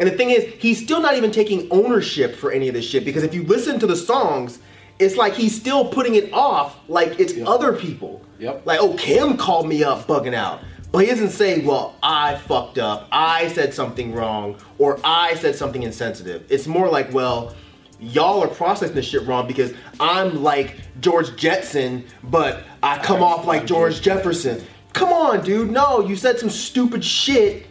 And 0.00 0.08
the 0.08 0.16
thing 0.16 0.30
is, 0.30 0.44
he's 0.58 0.82
still 0.82 1.00
not 1.00 1.16
even 1.16 1.30
taking 1.30 1.68
ownership 1.70 2.34
for 2.34 2.50
any 2.50 2.68
of 2.68 2.74
this 2.74 2.84
shit 2.88 3.04
because 3.04 3.22
if 3.22 3.34
you 3.34 3.44
listen 3.44 3.78
to 3.80 3.86
the 3.86 3.96
songs, 3.96 4.58
it's 4.98 5.16
like 5.16 5.34
he's 5.34 5.58
still 5.58 5.86
putting 5.86 6.14
it 6.14 6.32
off 6.32 6.76
like 6.88 7.18
it's 7.20 7.34
other 7.46 7.72
people. 7.72 8.22
Yep. 8.38 8.66
Like, 8.66 8.80
oh, 8.80 8.94
Kim 8.94 9.36
called 9.36 9.68
me 9.68 9.84
up 9.84 10.06
bugging 10.06 10.34
out. 10.34 10.60
But 10.92 10.98
he 10.98 11.06
doesn't 11.06 11.30
say, 11.30 11.64
well, 11.64 11.96
I 12.02 12.36
fucked 12.36 12.76
up, 12.76 13.08
I 13.10 13.48
said 13.48 13.72
something 13.72 14.12
wrong, 14.12 14.56
or 14.78 15.00
I 15.02 15.34
said 15.36 15.56
something 15.56 15.82
insensitive. 15.82 16.44
It's 16.50 16.66
more 16.66 16.88
like, 16.90 17.10
well, 17.14 17.54
y'all 17.98 18.42
are 18.42 18.48
processing 18.48 18.94
this 18.94 19.06
shit 19.06 19.26
wrong 19.26 19.46
because 19.46 19.72
I'm 19.98 20.42
like 20.42 20.76
George 21.00 21.34
Jetson, 21.36 22.04
but 22.24 22.64
I 22.82 22.98
come 22.98 23.22
off 23.22 23.46
like 23.46 23.64
George 23.64 24.02
Jefferson. 24.02 24.62
Come 24.92 25.14
on, 25.14 25.42
dude. 25.42 25.70
No, 25.70 26.06
you 26.06 26.14
said 26.14 26.38
some 26.38 26.50
stupid 26.50 27.02
shit, 27.02 27.66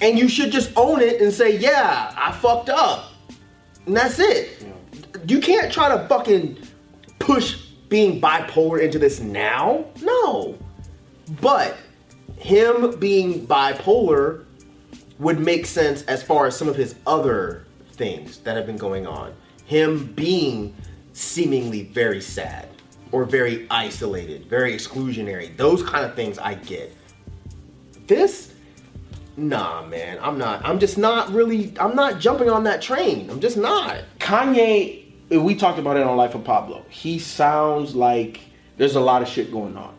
and 0.00 0.18
you 0.18 0.28
should 0.28 0.50
just 0.50 0.72
own 0.76 1.00
it 1.00 1.20
and 1.20 1.32
say, 1.32 1.56
yeah, 1.58 2.12
I 2.16 2.32
fucked 2.32 2.70
up. 2.70 3.12
And 3.86 3.96
that's 3.96 4.18
it. 4.18 4.66
You 5.28 5.40
can't 5.40 5.72
try 5.72 5.88
to 5.96 6.08
fucking 6.08 6.58
push 7.20 7.66
being 7.88 8.20
bipolar 8.20 8.82
into 8.82 8.98
this 8.98 9.20
now. 9.20 9.84
No. 10.02 10.58
But 11.40 11.76
him 12.38 12.98
being 12.98 13.46
bipolar 13.46 14.44
would 15.18 15.40
make 15.40 15.66
sense 15.66 16.02
as 16.02 16.22
far 16.22 16.46
as 16.46 16.56
some 16.56 16.68
of 16.68 16.76
his 16.76 16.94
other 17.06 17.64
things 17.92 18.38
that 18.40 18.56
have 18.56 18.66
been 18.66 18.76
going 18.76 19.06
on. 19.06 19.34
Him 19.66 20.12
being 20.14 20.74
seemingly 21.12 21.82
very 21.82 22.20
sad 22.20 22.68
or 23.10 23.24
very 23.24 23.66
isolated, 23.70 24.46
very 24.46 24.72
exclusionary. 24.72 25.56
Those 25.56 25.82
kind 25.82 26.04
of 26.04 26.14
things 26.14 26.38
I 26.38 26.54
get. 26.54 26.94
This 28.06 28.54
nah, 29.36 29.86
man. 29.86 30.18
I'm 30.20 30.38
not 30.38 30.64
I'm 30.64 30.78
just 30.78 30.98
not 30.98 31.30
really 31.32 31.72
I'm 31.78 31.94
not 31.94 32.20
jumping 32.20 32.50
on 32.50 32.64
that 32.64 32.82
train. 32.82 33.30
I'm 33.30 33.40
just 33.40 33.56
not. 33.56 34.02
Kanye, 34.18 35.04
we 35.30 35.54
talked 35.54 35.78
about 35.78 35.96
it 35.96 36.02
on 36.02 36.16
Life 36.16 36.34
of 36.34 36.44
Pablo. 36.44 36.84
He 36.88 37.18
sounds 37.18 37.94
like 37.94 38.40
there's 38.76 38.96
a 38.96 39.00
lot 39.00 39.22
of 39.22 39.28
shit 39.28 39.50
going 39.50 39.76
on, 39.76 39.94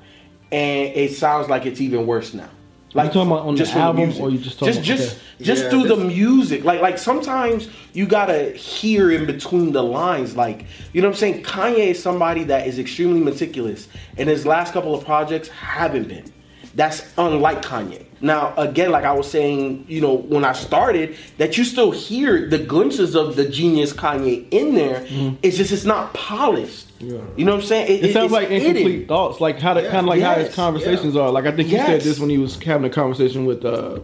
and 0.52 0.94
it 0.96 1.14
sounds 1.16 1.50
like 1.50 1.66
it's 1.66 1.82
even 1.82 2.06
worse 2.08 2.34
now. 2.34 2.50
Like 2.96 3.08
you 3.10 3.14
talking 3.14 3.32
about 3.32 3.46
on 3.46 3.56
the 3.56 3.66
from 3.66 3.82
album, 3.82 4.04
music. 4.06 4.24
or 4.24 4.32
you 4.32 4.40
just 4.40 4.58
talking 4.58 4.82
just 4.82 4.88
about- 4.90 4.98
just 4.98 5.16
okay. 5.16 5.44
just 5.44 5.64
Yeah, 5.64 5.70
through 5.70 5.88
the 5.90 5.96
music? 5.98 6.64
Like 6.64 6.82
like 6.82 6.98
sometimes 6.98 7.68
you 7.94 8.08
gotta 8.08 8.50
hear 8.52 9.12
in 9.12 9.28
between 9.28 9.74
the 9.74 9.84
lines. 9.84 10.36
Like 10.36 10.66
you 10.92 11.02
know 11.02 11.08
what 11.08 11.14
I'm 11.14 11.20
saying? 11.20 11.44
Kanye 11.44 11.90
is 11.92 12.02
somebody 12.02 12.46
that 12.46 12.66
is 12.66 12.80
extremely 12.80 13.20
meticulous, 13.22 13.88
and 14.18 14.28
his 14.28 14.46
last 14.46 14.74
couple 14.74 14.96
of 14.96 15.06
projects 15.06 15.50
haven't 15.50 16.08
been. 16.08 16.26
That's 16.74 17.04
unlike 17.18 17.62
Kanye. 17.62 18.06
Now, 18.22 18.54
again, 18.58 18.92
like 18.92 19.06
I 19.06 19.14
was 19.14 19.30
saying, 19.30 19.86
you 19.88 20.02
know, 20.02 20.14
when 20.14 20.44
I 20.44 20.54
started, 20.54 21.16
that 21.38 21.58
you 21.58 21.64
still 21.64 21.92
hear 21.92 22.48
the 22.50 22.58
glimpses 22.58 23.16
of 23.16 23.36
the 23.36 23.48
genius 23.48 23.94
Kanye 23.94 24.46
in 24.52 24.76
there. 24.76 25.06
It's 25.42 25.58
just 25.58 25.72
it's 25.72 25.86
not 25.86 26.14
polished. 26.14 26.88
You 27.00 27.46
know 27.46 27.54
what 27.56 27.62
I'm 27.62 27.68
saying? 27.68 28.04
It 28.04 28.12
sounds 28.14 28.26
it's 28.26 28.34
like 28.34 28.50
hidden. 28.50 28.68
incomplete 28.76 29.08
thoughts, 29.08 29.40
like 29.40 29.60
how 29.60 29.74
the, 29.74 29.84
kind 29.84 30.00
of 30.00 30.06
like 30.06 30.22
how 30.22 30.36
his 30.36 30.48
Yes, 30.48 30.56
conversations 30.56 31.16
are. 31.16 31.32
Like 31.32 31.46
I 31.46 31.52
think 31.52 31.70
he 31.70 31.78
said 31.78 32.02
this 32.02 32.20
when 32.20 32.30
he 32.30 32.38
was 32.38 32.62
having 32.62 32.86
a 32.86 32.94
conversation 32.94 33.46
with. 33.46 33.64
uh 33.64 34.00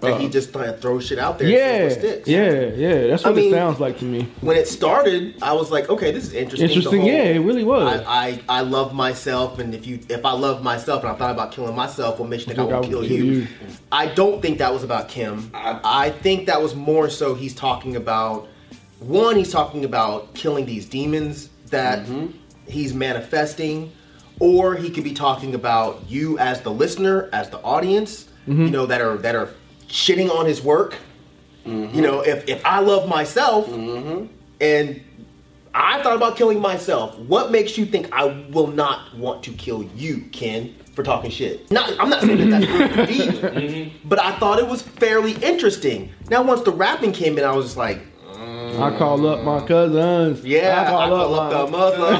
Like 0.00 0.18
he 0.18 0.26
uh, 0.26 0.30
just 0.30 0.52
kind 0.52 0.68
of 0.68 0.80
throws 0.80 1.06
shit 1.06 1.18
out 1.18 1.38
there. 1.38 1.48
Yeah, 1.48 1.84
what 1.84 1.92
sticks. 1.92 2.28
yeah, 2.28 2.64
yeah. 2.64 3.06
That's 3.06 3.24
I 3.24 3.28
what 3.28 3.36
mean- 3.36 3.52
it 3.52 3.56
sounds 3.56 3.78
like 3.78 3.98
to 3.98 4.04
me. 4.04 4.28
When 4.40 4.56
it 4.56 4.66
started, 4.66 5.40
I 5.42 5.52
was 5.52 5.70
like, 5.70 5.88
okay, 5.88 6.10
this 6.10 6.24
is 6.24 6.32
interesting. 6.32 6.68
Interesting, 6.68 7.00
whole- 7.00 7.08
yeah, 7.08 7.22
it 7.24 7.38
really 7.38 7.64
was. 7.64 8.00
I, 8.00 8.04
I 8.04 8.40
I 8.48 8.60
love 8.62 8.94
myself, 8.94 9.58
and 9.58 9.74
if 9.74 9.86
you 9.86 10.00
if 10.08 10.24
I 10.24 10.32
love 10.32 10.62
myself 10.62 11.04
and 11.04 11.12
I 11.12 11.14
thought 11.14 11.30
about 11.30 11.52
killing 11.52 11.76
myself, 11.76 12.18
what 12.18 12.28
makes 12.28 12.46
you 12.46 12.54
think 12.54 12.58
I, 12.58 12.62
think 12.62 12.72
I 12.72 12.76
will 12.76 12.82
would 12.82 12.90
kill 12.90 13.02
kill 13.02 13.24
you? 13.24 13.32
you. 13.32 13.46
I 13.92 14.06
don't 14.06 14.42
think 14.42 14.58
that 14.58 14.72
was 14.72 14.82
about 14.82 15.08
Kim. 15.08 15.50
I, 15.54 16.10
think 16.10 16.46
that 16.46 16.60
was 16.60 16.74
more 16.74 17.08
so 17.08 17.34
he's 17.34 17.54
talking 17.54 17.96
about 17.96 18.48
one. 18.98 19.36
He's 19.36 19.52
talking 19.52 19.84
about 19.84 20.34
killing 20.34 20.66
these 20.66 20.86
demons 20.86 21.50
that 21.66 22.00
mm-hmm. 22.06 22.36
he's 22.66 22.92
manifesting, 22.92 23.92
or 24.40 24.74
he 24.74 24.90
could 24.90 25.04
be 25.04 25.14
talking 25.14 25.54
about 25.54 26.08
you 26.08 26.38
as 26.38 26.60
the 26.62 26.70
listener, 26.70 27.28
as 27.32 27.50
the 27.50 27.60
audience. 27.60 28.26
Mm-hmm. 28.48 28.64
You 28.64 28.70
know 28.70 28.86
that 28.86 29.00
are 29.00 29.18
that 29.18 29.34
are 29.34 29.50
shitting 29.90 30.30
on 30.30 30.46
his 30.46 30.62
work. 30.62 30.96
You 31.66 32.00
know, 32.02 32.20
if 32.22 32.48
if 32.48 32.64
I 32.66 32.80
love 32.80 33.08
myself 33.08 33.68
and 34.60 35.00
I 35.72 36.02
thought 36.02 36.16
about 36.16 36.36
killing 36.36 36.60
myself. 36.60 37.16
What 37.18 37.52
makes 37.52 37.78
you 37.78 37.86
think 37.86 38.08
I 38.12 38.24
will 38.50 38.66
not 38.66 39.14
want 39.16 39.44
to 39.44 39.52
kill 39.52 39.84
you, 39.94 40.22
Ken, 40.32 40.74
for 40.96 41.04
talking 41.04 41.30
shit? 41.30 41.70
Not, 41.70 41.94
I'm 42.00 42.10
not 42.10 42.22
saying 42.22 42.50
that 42.50 42.60
that's 42.60 43.42
really 43.42 43.68
deep, 43.68 43.92
but 44.04 44.20
I 44.20 44.32
thought 44.40 44.58
it 44.58 44.66
was 44.66 44.82
fairly 44.82 45.34
interesting. 45.34 46.10
Now, 46.28 46.42
once 46.42 46.62
the 46.62 46.72
rapping 46.72 47.12
came 47.12 47.38
in, 47.38 47.44
I 47.44 47.52
was 47.52 47.66
just 47.66 47.76
like, 47.76 48.00
I 48.34 48.96
call 48.98 49.24
up 49.28 49.44
my 49.44 49.64
cousins. 49.64 50.44
yeah, 50.44 50.82
I 50.82 50.90
call, 50.90 51.34
up, 51.34 51.52
my- 51.52 51.60
the 51.60 51.70
Muslim. 51.70 52.16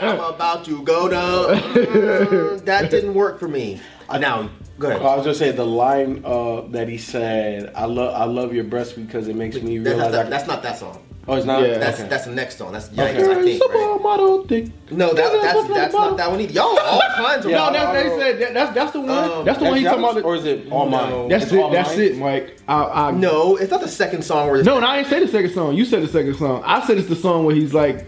I'm 0.20 0.34
about 0.34 0.64
to 0.66 0.82
go 0.82 1.08
down. 1.08 1.56
Mm, 1.60 2.64
that 2.66 2.90
didn't 2.90 3.14
work 3.14 3.38
for 3.38 3.48
me. 3.48 3.80
Uh, 4.08 4.18
now, 4.18 4.50
go 4.78 4.88
ahead. 4.90 5.02
I 5.02 5.16
was 5.16 5.24
just 5.24 5.38
saying 5.38 5.56
the 5.56 5.66
line 5.66 6.22
uh, 6.24 6.62
that 6.70 6.88
he 6.88 6.98
said, 6.98 7.72
"I 7.74 7.84
love 7.86 8.14
I 8.14 8.24
love 8.24 8.54
your 8.54 8.64
breast 8.64 8.96
because 8.96 9.28
it 9.28 9.36
makes 9.36 9.56
me 9.60 9.78
realize." 9.78 10.12
that's, 10.12 10.26
I- 10.26 10.30
that's 10.30 10.46
not 10.48 10.62
that 10.62 10.78
song. 10.78 10.98
oh, 11.28 11.34
it's 11.36 11.46
not. 11.46 11.62
Yeah. 11.62 11.78
That's 11.78 12.00
Okay. 12.00 12.08
that's 12.08 12.24
the 12.26 12.32
next 12.32 12.58
song. 12.58 12.72
That's 12.72 12.88
Yikes, 12.90 13.16
Okay. 13.16 13.30
I 13.32 13.42
think. 13.42 13.62
Right? 13.64 14.00
I 14.06 14.16
don't. 14.18 14.90
No, 14.90 15.14
that, 15.14 15.32
that's 15.42 15.68
that's 15.68 15.94
not 15.94 16.16
that 16.18 16.30
one 16.30 16.40
either. 16.42 16.52
Y'all 16.52 16.78
all 16.78 17.00
kinds 17.16 17.46
of. 17.46 17.50
No, 17.52 17.58
wrong. 17.58 17.72
that's 17.72 17.92
they 18.02 18.18
said 18.18 18.38
that, 18.40 18.54
that's 18.54 18.74
that's 18.74 18.92
the 18.92 19.00
one. 19.00 19.10
Um, 19.10 19.44
that's 19.44 19.58
the 19.58 19.64
one 19.64 19.78
he 19.78 19.84
talking 19.84 20.00
about. 20.00 20.22
or 20.22 20.36
is 20.36 20.44
it 20.44 20.70
all 20.70 20.88
No. 20.90 21.28
that's 21.28 21.44
It's 21.44 21.52
it. 21.52 21.72
That's 21.72 21.90
mine? 21.96 22.00
it, 22.00 22.16
Mike. 22.18 22.56
I, 22.68 22.84
I, 22.84 23.10
No, 23.12 23.56
it's 23.56 23.70
not 23.70 23.80
the 23.80 23.88
second 23.88 24.22
song 24.22 24.50
where. 24.50 24.62
No, 24.62 24.78
no, 24.80 24.86
I 24.86 24.98
ain't 24.98 25.06
say 25.08 25.20
the 25.20 25.28
second 25.28 25.52
song. 25.52 25.74
You 25.74 25.84
said 25.86 26.02
the 26.02 26.08
second 26.08 26.34
song. 26.36 26.62
I 26.66 26.86
said 26.86 26.98
it's 26.98 27.08
the 27.08 27.16
song 27.16 27.44
where 27.46 27.54
he's 27.56 27.72
like, 27.72 28.06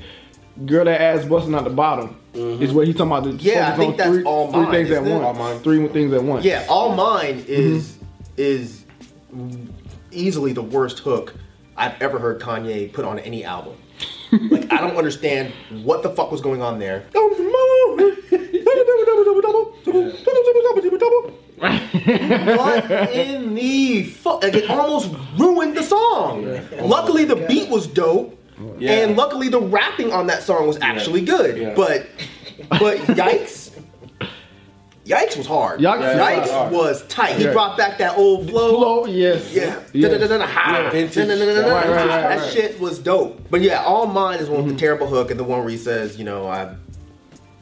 "Girl, 0.67 0.85
that 0.85 1.01
ass 1.01 1.25
busting 1.25 1.55
out 1.55 1.65
the 1.65 1.71
bottom." 1.71 2.17
Is 2.37 2.73
what 2.73 2.87
he's 2.87 2.97
talking 2.97 3.13
about. 3.13 3.25
The 3.25 3.31
Yeah, 3.43 3.73
I 3.73 3.77
think 3.77 3.97
that's 3.97 4.11
three, 4.11 4.23
All 4.25 4.51
three 4.53 4.63
Mine, 4.63 4.71
things 4.73 4.91
at 4.91 5.03
isn't 5.03 5.13
once. 5.13 5.25
All 5.25 5.35
Mine. 5.35 5.59
Three 5.61 5.89
things 5.89 6.13
at 6.13 6.23
once. 6.23 6.45
Yeah, 6.45 6.67
all 6.69 6.95
mine 6.95 7.45
is 7.49 7.93
Mm-hmm. 7.93 8.03
is 8.37 8.85
easily 10.13 10.53
the 10.53 10.63
worst 10.63 10.99
hook 11.01 11.35
I've 11.77 12.01
ever 12.03 12.19
heard 12.19 12.41
Kanye 12.41 12.93
put 12.93 13.05
on 13.05 13.19
any 13.19 13.45
album. 13.45 13.75
like 14.33 14.71
I 14.73 14.81
don't 14.81 14.97
understand 14.97 15.53
what 15.83 16.03
the 16.03 16.11
fuck 16.11 16.31
was 16.31 16.41
going 16.41 16.61
on 16.63 16.79
there. 16.79 17.05
what 21.61 22.91
in 23.13 23.55
the 23.55 24.03
fuck? 24.05 24.43
Like 24.43 24.55
it 24.55 24.71
almost 24.71 25.11
ruined 25.39 25.77
the 25.77 25.83
song. 25.83 26.61
Luckily 26.83 27.25
the 27.25 27.37
beat 27.37 27.69
was 27.69 27.87
dope, 27.87 28.39
Yeah. 28.79 28.93
and 28.93 29.17
luckily 29.17 29.49
the 29.49 29.61
rapping 29.61 30.13
on 30.13 30.27
that 30.29 30.43
song 30.43 30.67
was 30.67 30.79
actually 30.81 31.23
good. 31.23 31.57
Yeah. 31.59 31.75
But 31.75 32.07
but 32.71 32.99
yikes. 32.99 33.73
Yikes 35.05 35.37
was 35.37 35.47
hard. 35.47 35.79
Yikes 35.79 36.01
was 36.01 36.17
Yikes 36.17 36.51
hard. 36.51 36.73
was 36.73 37.07
tight. 37.07 37.37
He 37.37 37.47
brought 37.47 37.77
back 37.77 37.99
that 37.99 38.19
old 38.19 38.51
flow. 38.51 38.77
Flow, 38.77 39.07
yes. 39.07 39.55
Yeah. 39.55 39.81
That 42.33 42.53
shit 42.53 42.81
was 42.81 42.99
dope. 42.99 43.41
But 43.49 43.61
yeah, 43.61 43.85
all 43.85 44.07
mine 44.09 44.41
is 44.41 44.49
one 44.49 44.59
with 44.59 44.67
the 44.67 44.73
mm-hmm. 44.73 44.79
terrible 44.79 45.07
hook 45.07 45.31
and 45.31 45.39
the 45.39 45.45
one 45.45 45.61
where 45.61 45.69
he 45.69 45.77
says, 45.77 46.19
you 46.19 46.25
know, 46.25 46.49
I 46.49 46.75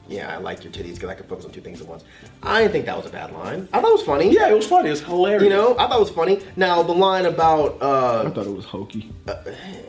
yeah, 0.08 0.34
I 0.34 0.36
like 0.38 0.62
your 0.64 0.72
titties 0.72 0.94
because 0.94 1.08
I 1.10 1.14
can 1.14 1.26
focus 1.26 1.44
on 1.46 1.50
two 1.52 1.60
things 1.60 1.80
at 1.80 1.86
once. 1.86 2.04
I 2.42 2.60
didn't 2.60 2.72
think 2.72 2.86
that 2.86 2.96
was 2.96 3.06
a 3.06 3.10
bad 3.10 3.32
line. 3.32 3.68
I 3.72 3.80
thought 3.80 3.88
it 3.88 3.92
was 3.92 4.02
funny. 4.02 4.30
Yeah, 4.32 4.48
it 4.50 4.54
was 4.54 4.66
funny. 4.66 4.88
It 4.88 4.92
was 4.92 5.00
hilarious. 5.02 5.42
You 5.44 5.50
know, 5.50 5.74
I 5.78 5.86
thought 5.88 5.96
it 5.96 6.00
was 6.00 6.10
funny. 6.10 6.40
Now 6.56 6.82
the 6.82 6.92
line 6.92 7.26
about 7.26 7.80
uh, 7.80 7.86
I 7.86 8.26
uh 8.26 8.30
thought 8.30 8.46
it 8.46 8.54
was 8.54 8.64
hokey. 8.66 9.12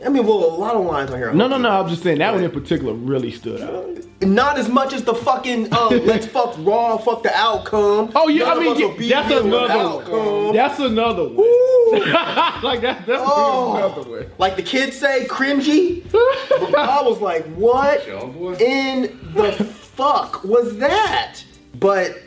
I 0.04 0.08
mean 0.08 0.26
well 0.26 0.44
a 0.44 0.56
lot 0.56 0.74
of 0.74 0.84
lines 0.84 1.10
on 1.10 1.18
here. 1.18 1.32
No, 1.32 1.46
no, 1.46 1.56
hokey. 1.56 1.62
no. 1.62 1.70
I'm 1.70 1.88
just 1.88 2.02
saying 2.02 2.18
that 2.18 2.32
one 2.34 2.42
in 2.44 2.50
particular 2.50 2.94
really 2.94 3.30
stood 3.30 3.60
out. 3.60 3.86
Not 4.22 4.58
as 4.58 4.70
much 4.70 4.94
as 4.94 5.04
the 5.04 5.14
fucking 5.14 5.72
uh, 5.74 5.88
let's 6.04 6.26
fuck 6.26 6.54
raw, 6.60 6.96
fuck 6.96 7.22
the 7.22 7.34
outcome. 7.36 8.12
Oh 8.14 8.28
yeah, 8.28 8.46
None 8.46 8.56
I 8.56 8.60
mean 8.60 8.72
us 8.72 8.78
will 8.80 8.90
yeah, 8.92 8.96
be 8.98 9.08
that's 9.10 9.28
here 9.28 9.42
with 9.42 9.52
another 9.52 10.10
one. 10.44 10.54
That's 10.54 10.78
another 10.78 11.28
one. 11.28 11.46
Like 12.62 12.80
that, 12.80 13.06
that's 13.06 13.22
Oh. 13.24 13.76
another 13.76 14.08
one. 14.10 14.26
like 14.38 14.56
the 14.56 14.62
kids 14.62 14.96
say, 14.98 15.24
cringy. 15.28 16.02
I 16.76 17.00
was 17.04 17.20
like, 17.20 17.44
what 17.54 18.06
in 18.60 19.02
the 19.34 19.52
fuck 19.96 20.44
was 20.44 20.76
that? 20.78 21.42
But 21.78 22.18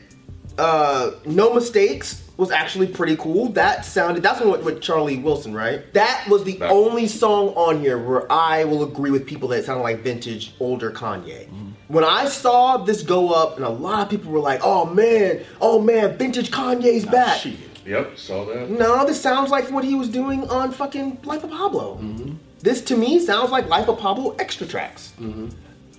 uh, 0.58 1.12
no 1.26 1.54
mistakes 1.54 2.24
was 2.38 2.52
actually 2.52 2.88
pretty 2.88 3.16
cool. 3.18 3.50
That 3.50 3.86
sounded 3.86 4.24
that's 4.24 4.40
one 4.40 4.52
with, 4.52 4.64
with 4.64 4.82
Charlie 4.82 5.18
Wilson, 5.18 5.54
right? 5.54 5.92
That 5.94 6.26
was 6.30 6.44
the 6.44 6.58
That- 6.58 6.72
only 6.72 7.08
song 7.08 7.50
on 7.50 7.80
here 7.82 7.98
where 7.98 8.32
I 8.32 8.64
will 8.64 8.84
agree 8.84 9.12
with 9.12 9.26
people 9.26 9.50
that 9.50 9.60
it 9.60 9.66
sounded 9.66 9.84
like 9.84 10.00
vintage 10.02 10.54
older 10.60 10.92
Kanye. 10.92 11.46
Mm-hmm. 11.48 11.70
When 11.90 12.04
I 12.04 12.26
saw 12.26 12.78
this 12.78 13.02
go 13.02 13.30
up, 13.34 13.56
and 13.58 13.66
a 13.66 13.70
lot 13.70 14.02
of 14.04 14.10
people 14.10 14.32
were 14.32 14.40
like, 14.40 14.62
"Oh 14.64 14.86
man, 14.86 15.44
oh 15.60 15.82
man, 15.82 16.18
vintage 16.18 16.52
Kanye's 16.52 17.06
back." 17.06 17.44
Yep, 17.86 18.18
saw 18.20 18.46
that. 18.46 18.70
No, 18.70 19.06
this 19.08 19.20
sounds 19.20 19.50
like 19.50 19.72
what 19.72 19.84
he 19.84 19.96
was 19.96 20.08
doing 20.10 20.48
on 20.50 20.72
fucking 20.72 21.20
Life 21.24 21.44
of 21.44 21.50
Pablo. 21.50 21.96
Mm-hmm. 21.96 22.36
This 22.60 22.82
to 22.84 22.96
me 22.98 23.20
sounds 23.20 23.50
like 23.50 23.68
Life 23.68 23.88
of 23.90 23.98
Pablo 23.98 24.36
extra 24.38 24.68
tracks. 24.68 25.14
Mm-hmm. 25.20 25.48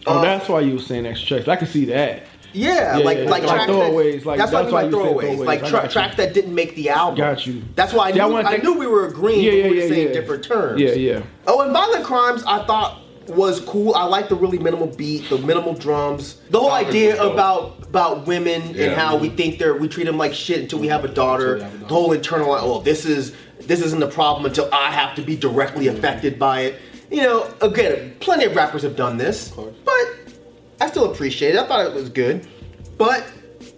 Oh, 0.06 0.18
uh, 0.18 0.22
that's 0.22 0.48
why 0.48 0.60
you 0.60 0.74
were 0.74 0.80
saying 0.80 1.06
extra 1.06 1.42
tracks. 1.42 1.48
I 1.48 1.56
can 1.56 1.68
see 1.68 1.84
that. 1.86 2.24
Yeah, 2.52 2.98
Yeah, 2.98 3.04
like 3.04 3.18
yeah, 3.18 3.24
like, 3.24 3.42
like 3.44 3.68
throwaways, 3.68 4.18
That, 4.18 4.26
like, 4.26 4.38
that's, 4.38 4.50
that's 4.50 4.72
why 4.72 4.80
I 4.80 4.82
mean 4.84 4.92
you 4.92 4.98
like 4.98 5.06
said 5.06 5.16
throwaways, 5.16 5.38
throwaways, 5.38 5.46
like 5.46 5.62
I 5.62 5.70
tra- 5.70 5.88
tracks 5.88 6.16
that 6.16 6.34
didn't 6.34 6.54
make 6.54 6.74
the 6.74 6.90
album. 6.90 7.16
Got 7.16 7.46
you. 7.46 7.62
That's 7.76 7.92
why 7.92 8.06
I 8.06 8.08
I 8.08 8.12
knew, 8.12 8.28
wanna 8.28 8.48
I, 8.48 8.56
knew 8.56 8.78
we 8.78 8.86
were 8.86 9.06
agreeing, 9.06 9.40
Yeah, 9.40 9.50
but 9.50 9.70
we 9.70 9.76
were 9.76 9.82
yeah, 9.82 9.88
saying 9.88 10.08
yeah. 10.08 10.12
different 10.12 10.44
terms. 10.44 10.80
Yeah, 10.80 10.92
yeah. 10.92 11.22
Oh, 11.46 11.60
and 11.60 11.72
Violent 11.72 12.04
Crimes, 12.04 12.42
I 12.44 12.64
thought 12.64 13.02
was 13.28 13.60
cool. 13.60 13.94
I 13.94 14.04
like 14.04 14.28
the 14.28 14.34
really 14.34 14.58
minimal 14.58 14.88
beat, 14.88 15.28
the 15.28 15.38
minimal 15.38 15.74
drums, 15.74 16.40
the 16.50 16.58
whole 16.58 16.72
idea 16.72 17.22
about 17.22 17.78
about 17.82 18.26
women 18.26 18.62
and 18.76 18.94
how 18.94 19.16
we 19.16 19.28
think 19.28 19.58
they're 19.58 19.76
we 19.76 19.88
treat 19.88 20.04
them 20.04 20.18
like 20.18 20.34
shit 20.34 20.60
until 20.60 20.78
we 20.78 20.88
have 20.88 21.04
a 21.04 21.08
daughter. 21.08 21.58
The 21.58 21.86
whole 21.86 22.12
internal, 22.12 22.52
oh, 22.52 22.80
this 22.80 23.04
is 23.04 23.34
this 23.60 23.80
isn't 23.82 24.02
a 24.02 24.08
problem 24.08 24.46
until 24.46 24.68
I 24.72 24.90
have 24.90 25.14
to 25.16 25.22
be 25.22 25.36
directly 25.36 25.86
mm. 25.86 25.96
affected 25.96 26.38
by 26.38 26.62
it. 26.62 26.80
You 27.10 27.22
know, 27.22 27.54
again, 27.60 28.16
plenty 28.20 28.44
of 28.44 28.54
rappers 28.54 28.82
have 28.82 28.94
done 28.94 29.16
this, 29.16 29.48
but 29.50 30.08
I 30.80 30.86
still 30.86 31.10
appreciate 31.12 31.54
it. 31.54 31.58
I 31.58 31.66
thought 31.66 31.86
it 31.86 31.92
was 31.92 32.08
good, 32.08 32.46
but 32.96 33.26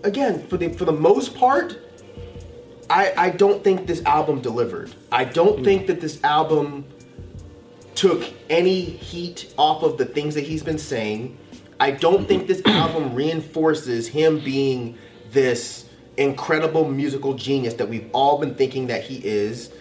again, 0.04 0.46
for 0.48 0.58
the 0.58 0.68
for 0.68 0.84
the 0.84 0.92
most 0.92 1.34
part, 1.34 1.78
I 2.90 3.12
I 3.16 3.30
don't 3.30 3.64
think 3.64 3.86
this 3.86 4.04
album 4.04 4.42
delivered. 4.42 4.94
I 5.10 5.24
don't 5.24 5.58
hmm. 5.58 5.64
think 5.64 5.86
that 5.86 6.00
this 6.00 6.22
album 6.22 6.84
took 7.94 8.24
any 8.50 8.82
heat 8.82 9.52
off 9.56 9.82
of 9.82 9.96
the 9.96 10.04
things 10.04 10.34
that 10.34 10.44
he's 10.44 10.62
been 10.62 10.78
saying. 10.78 11.38
I 11.80 11.90
don't 11.90 12.28
think 12.28 12.46
this 12.48 12.62
album 12.66 13.14
reinforces 13.14 14.08
him 14.08 14.40
being 14.40 14.98
this 15.30 15.88
incredible 16.18 16.86
musical 16.88 17.34
genius 17.34 17.74
that 17.74 17.88
we've 17.88 18.08
all 18.12 18.38
been 18.38 18.54
thinking 18.54 18.88
that 18.88 19.02
he 19.02 19.16
is. 19.24 19.72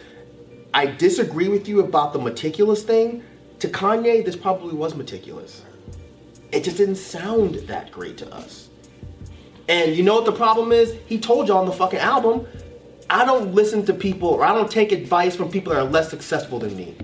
I 0.73 0.85
disagree 0.85 1.49
with 1.49 1.67
you 1.67 1.81
about 1.81 2.13
the 2.13 2.19
meticulous 2.19 2.83
thing. 2.83 3.23
To 3.61 3.67
Kanye, 3.67 4.25
this 4.25 4.35
probably 4.35 4.73
was 4.73 4.95
meticulous. 4.95 5.61
It 6.51 6.63
just 6.63 6.77
didn't 6.77 6.95
sound 6.95 7.53
that 7.67 7.91
great 7.91 8.17
to 8.17 8.33
us. 8.33 8.69
And 9.69 9.95
you 9.95 10.01
know 10.01 10.15
what 10.15 10.25
the 10.25 10.31
problem 10.31 10.71
is? 10.71 10.95
He 11.05 11.19
told 11.19 11.47
y'all 11.47 11.59
on 11.59 11.67
the 11.67 11.71
fucking 11.71 11.99
album, 11.99 12.47
I 13.07 13.23
don't 13.23 13.53
listen 13.53 13.85
to 13.85 13.93
people 13.93 14.29
or 14.29 14.43
I 14.43 14.51
don't 14.51 14.71
take 14.71 14.91
advice 14.91 15.35
from 15.35 15.51
people 15.51 15.73
that 15.73 15.79
are 15.79 15.87
less 15.87 16.09
successful 16.09 16.57
than 16.57 16.75
me. 16.75 16.95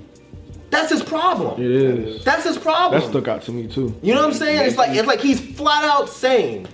That's 0.72 0.92
his 0.92 1.04
problem. 1.04 1.62
It 1.62 1.70
is. 1.70 2.24
That's 2.26 2.44
his 2.44 2.58
problem. 2.58 3.02
That 3.02 3.08
stuck 3.08 3.28
out 3.28 3.44
to 3.44 3.52
me 3.52 3.68
too. 3.68 3.96
You 4.02 4.16
know 4.16 4.22
what 4.22 4.30
I'm 4.30 4.34
saying? 4.34 4.68
It's 4.68 4.78
like 4.78 4.98
it's 4.98 5.08
like 5.08 5.22
he's 5.22 5.40
flat 5.40 5.84
out 5.84 6.10
saying, 6.10 6.68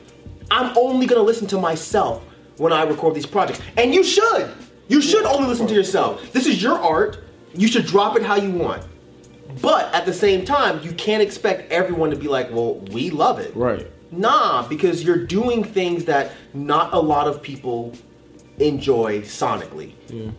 "I'm 0.49 0.75
only 0.77 1.05
gonna 1.07 1.21
listen 1.21 1.45
to 1.47 1.57
myself 1.57 2.23
when 2.55 2.71
I 2.71 2.83
record 2.83 3.15
these 3.15 3.25
projects," 3.25 3.59
and 3.77 3.93
you 3.93 4.03
should. 4.03 4.49
You 4.87 5.01
should 5.01 5.25
only 5.25 5.47
listen 5.47 5.67
to 5.67 5.73
yourself. 5.75 6.31
This 6.31 6.47
is 6.47 6.63
your 6.63 6.79
art. 6.79 7.19
You 7.53 7.67
should 7.67 7.85
drop 7.85 8.15
it 8.15 8.23
how 8.23 8.35
you 8.35 8.49
want. 8.49 8.83
But 9.61 9.93
at 9.93 10.05
the 10.05 10.13
same 10.13 10.45
time, 10.45 10.81
you 10.83 10.91
can't 10.93 11.21
expect 11.21 11.71
everyone 11.71 12.09
to 12.11 12.15
be 12.15 12.27
like, 12.27 12.51
"Well, 12.51 12.75
we 12.91 13.09
love 13.09 13.39
it." 13.39 13.55
Right. 13.55 13.87
Nah, 14.11 14.67
because 14.67 15.03
you're 15.03 15.25
doing 15.25 15.63
things 15.63 16.05
that 16.05 16.31
not 16.53 16.93
a 16.93 16.99
lot 16.99 17.27
of 17.27 17.41
people 17.41 17.93
enjoy 18.59 19.21
sonically. 19.21 19.91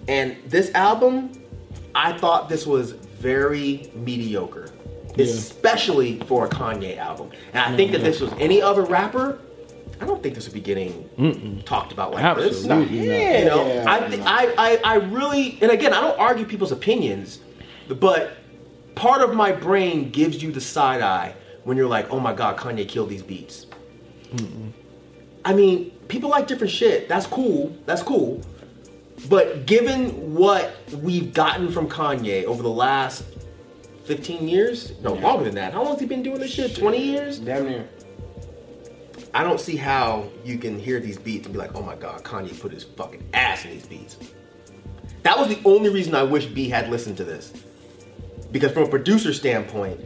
And 0.08 0.36
this 0.46 0.70
album, 0.74 1.32
I 1.94 2.12
thought 2.16 2.48
this 2.48 2.66
was 2.66 2.92
very 2.92 3.90
mediocre, 3.94 4.70
especially 5.18 6.20
for 6.20 6.46
a 6.46 6.48
Kanye 6.48 6.96
album. 6.98 7.30
And 7.52 7.74
I 7.74 7.76
think 7.76 7.92
that 7.92 8.02
this 8.02 8.20
was 8.20 8.32
any 8.38 8.62
other 8.62 8.82
rapper. 8.82 9.38
I 10.00 10.06
don't 10.06 10.22
think 10.22 10.34
this 10.34 10.44
would 10.46 10.54
be 10.54 10.60
getting 10.60 11.62
talked 11.64 11.92
about 11.92 12.12
like 12.12 12.36
this. 12.36 12.64
Absolutely 12.64 12.98
not. 13.08 13.38
You 13.38 13.44
know, 13.46 13.84
I, 13.86 14.08
thi- 14.10 14.22
I, 14.24 14.54
I, 14.58 14.80
I 14.84 14.94
really, 14.96 15.58
and 15.60 15.70
again, 15.70 15.92
I 15.92 16.00
don't 16.00 16.18
argue 16.18 16.44
people's 16.44 16.72
opinions, 16.72 17.40
but 17.88 18.36
part 18.94 19.22
of 19.22 19.34
my 19.34 19.52
brain 19.52 20.10
gives 20.10 20.42
you 20.42 20.52
the 20.52 20.60
side 20.60 21.00
eye 21.00 21.34
when 21.64 21.76
you're 21.76 21.88
like, 21.88 22.10
oh 22.10 22.20
my 22.20 22.32
god, 22.32 22.56
Kanye 22.56 22.88
killed 22.88 23.08
these 23.08 23.22
beats. 23.22 23.66
I 25.44 25.52
mean, 25.54 25.90
people 26.08 26.30
like 26.30 26.46
different 26.46 26.72
shit. 26.72 27.08
That's 27.08 27.26
cool. 27.26 27.76
That's 27.86 28.02
cool. 28.02 28.40
But 29.28 29.66
given 29.66 30.34
what 30.34 30.76
we've 31.02 31.32
gotten 31.32 31.70
from 31.70 31.88
Kanye 31.88 32.44
over 32.44 32.62
the 32.62 32.70
last 32.70 33.24
15 34.04 34.48
years, 34.48 34.92
no, 35.00 35.14
longer 35.14 35.44
than 35.44 35.54
that. 35.54 35.72
How 35.72 35.82
long 35.82 35.92
has 35.92 36.00
he 36.00 36.06
been 36.06 36.22
doing 36.22 36.38
this 36.38 36.52
shit? 36.52 36.76
20 36.76 36.98
years? 36.98 37.38
Damn 37.38 37.66
near. 37.66 37.88
I 39.32 39.42
don't 39.42 39.58
see 39.58 39.76
how 39.76 40.28
you 40.44 40.58
can 40.58 40.78
hear 40.78 41.00
these 41.00 41.18
beats 41.18 41.46
and 41.46 41.52
be 41.52 41.58
like, 41.58 41.74
oh 41.74 41.82
my 41.82 41.96
god, 41.96 42.22
Kanye 42.22 42.58
put 42.58 42.72
his 42.72 42.84
fucking 42.84 43.28
ass 43.32 43.64
in 43.64 43.72
these 43.72 43.86
beats. 43.86 44.18
That 45.22 45.38
was 45.38 45.48
the 45.48 45.58
only 45.64 45.88
reason 45.88 46.14
I 46.14 46.22
wish 46.22 46.46
B 46.46 46.68
had 46.68 46.90
listened 46.90 47.16
to 47.16 47.24
this. 47.24 47.52
Because 48.54 48.70
from 48.70 48.84
a 48.84 48.88
producer 48.88 49.34
standpoint, 49.34 49.98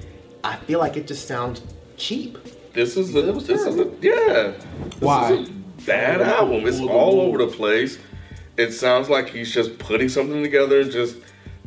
I 0.43 0.57
feel 0.57 0.79
like 0.79 0.97
it 0.97 1.07
just 1.07 1.29
sounds 1.29 1.61
cheap. 1.99 2.39
This 2.73 2.97
is 2.97 3.15
a 3.15 3.29
It 3.29 3.35
was 3.35 3.47
this 3.47 3.61
is 3.61 3.79
a 3.79 3.85
yeah. 4.01 4.55
This 4.55 5.01
Why? 5.01 5.33
is 5.35 5.49
a 5.51 5.53
bad 5.85 6.23
album. 6.23 6.67
It's 6.67 6.81
all 6.81 7.21
over 7.21 7.37
the 7.37 7.49
place. 7.49 7.99
It 8.57 8.73
sounds 8.73 9.11
like 9.11 9.29
he's 9.29 9.53
just 9.53 9.79
putting 9.79 10.09
something 10.09 10.43
together 10.43 10.81
and 10.81 10.91
just 10.91 11.19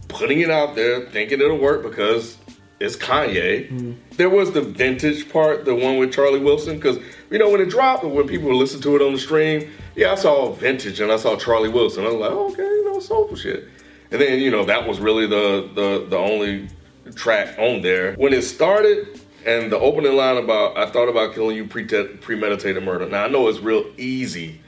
putting 0.07 0.39
it 0.39 0.49
out 0.49 0.73
there, 0.73 1.05
thinking 1.05 1.39
it'll 1.39 1.59
work 1.59 1.83
because 1.83 2.39
it's 2.79 2.95
Kanye. 2.95 3.69
Mm-hmm. 3.69 3.91
There 4.17 4.31
was 4.31 4.51
the 4.51 4.61
vintage 4.61 5.31
part, 5.31 5.65
the 5.65 5.75
one 5.75 5.99
with 5.99 6.11
Charlie 6.11 6.39
Wilson, 6.39 6.77
because 6.77 6.97
you 7.29 7.37
know 7.37 7.51
when 7.51 7.61
it 7.61 7.69
dropped, 7.69 8.03
and 8.03 8.11
when 8.11 8.27
people 8.27 8.55
listened 8.55 8.81
to 8.81 8.95
it 8.95 9.03
on 9.03 9.13
the 9.13 9.19
stream, 9.19 9.69
yeah, 9.95 10.13
I 10.13 10.15
saw 10.15 10.51
vintage 10.51 10.99
and 10.99 11.11
I 11.11 11.17
saw 11.17 11.35
Charlie 11.35 11.69
Wilson. 11.69 12.05
I 12.05 12.07
was 12.07 12.15
like, 12.15 12.31
oh, 12.31 12.51
okay, 12.53 12.63
you 12.63 12.85
know, 12.85 12.99
soulful 12.99 13.37
shit. 13.37 13.69
And 14.11 14.19
then 14.21 14.39
you 14.39 14.51
know 14.51 14.65
that 14.65 14.87
was 14.87 14.99
really 14.99 15.25
the 15.27 15.69
the 15.73 16.05
the 16.09 16.17
only 16.17 16.67
track 17.15 17.57
on 17.57 17.81
there. 17.81 18.13
When 18.15 18.33
it 18.33 18.43
started 18.43 19.19
and 19.45 19.71
the 19.71 19.79
opening 19.79 20.13
line 20.15 20.37
about 20.37 20.77
I 20.77 20.89
thought 20.89 21.07
about 21.09 21.33
killing 21.33 21.55
you 21.55 21.65
pre- 21.65 21.85
premeditated 21.85 22.83
murder. 22.83 23.07
Now 23.07 23.25
I 23.25 23.27
know 23.29 23.47
it's 23.47 23.59
real 23.59 23.85
easy 23.97 24.59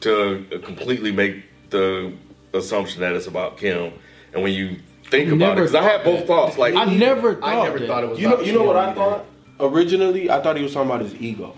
to 0.00 0.44
completely 0.64 1.12
make 1.12 1.44
the 1.70 2.12
assumption 2.52 3.00
that 3.00 3.14
it's 3.14 3.26
about 3.26 3.56
Kim, 3.58 3.92
and 4.32 4.42
when 4.42 4.52
you 4.52 4.76
think 5.10 5.30
about 5.32 5.52
it, 5.52 5.62
because 5.62 5.74
I 5.74 5.82
had 5.82 6.04
both 6.04 6.26
that. 6.26 6.28
know, 6.28 6.54
like 6.60 6.74
I 6.74 6.84
never 6.84 7.34
thought 7.34 7.44
I 7.48 7.62
never 7.64 7.78
that. 7.80 7.86
thought 7.88 8.04
it 8.04 8.10
was 8.10 8.18
You 8.20 8.28
know, 8.28 8.34
about 8.34 8.46
you 8.46 8.52
know 8.52 8.62
what 8.64 8.76
I 8.76 8.86
either. 8.86 8.94
thought? 8.94 9.24
Originally, 9.60 10.30
I 10.30 10.40
thought 10.40 10.56
he 10.56 10.62
was 10.62 10.72
talking 10.72 10.90
about 10.90 11.00
his 11.02 11.14
ego. 11.16 11.54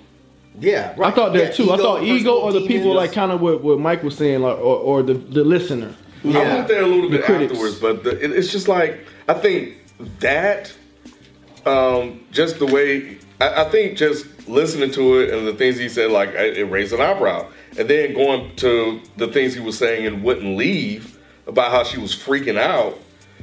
Yeah, 0.59 0.94
I 1.03 1.11
thought 1.11 1.33
that 1.35 1.38
Yeah, 1.42 1.51
too. 1.51 1.70
I 1.72 1.77
thought 1.77 2.03
ego 2.03 2.33
or 2.40 2.53
the 2.53 2.61
people 2.61 2.92
demons. 2.92 2.96
like 2.96 3.12
kind 3.12 3.31
of 3.31 3.40
what, 3.42 3.62
what 3.62 3.79
Mike 3.79 4.03
was 4.03 4.16
saying, 4.16 4.40
like, 4.40 4.57
or, 4.57 4.77
or 4.77 5.03
the 5.03 5.14
the 5.14 5.44
listener. 5.44 5.94
I 6.34 6.54
went 6.54 6.68
there 6.68 6.82
a 6.82 6.86
little 6.86 7.10
bit 7.10 7.24
afterwards, 7.44 7.76
but 7.80 8.04
the, 8.04 8.10
it, 8.22 8.32
it's 8.32 8.50
just 8.50 8.68
like 8.68 9.00
I 9.28 9.34
think 9.34 9.76
that 10.20 10.72
um, 11.64 12.20
just 12.30 12.58
the 12.58 12.66
way 12.66 13.18
I, 13.40 13.62
I 13.64 13.70
think 13.70 13.96
just 13.98 14.26
listening 14.48 14.90
to 14.92 15.18
it 15.20 15.34
and 15.34 15.46
the 15.46 15.54
things 15.54 15.78
he 15.78 15.88
said, 15.88 16.10
like 16.10 16.30
it 16.30 16.56
it 16.58 16.64
raised 16.66 16.92
an 16.92 17.00
eyebrow, 17.00 17.48
and 17.78 17.88
then 17.88 18.14
going 18.14 18.54
to 18.56 19.00
the 19.16 19.28
things 19.28 19.54
he 19.54 19.60
was 19.60 19.76
saying 19.78 20.06
and 20.06 20.22
wouldn't 20.22 20.56
leave 20.56 21.18
about 21.46 21.70
how 21.70 21.84
she 21.84 21.98
was 21.98 22.14
freaking 22.14 22.58
out, 22.58 22.98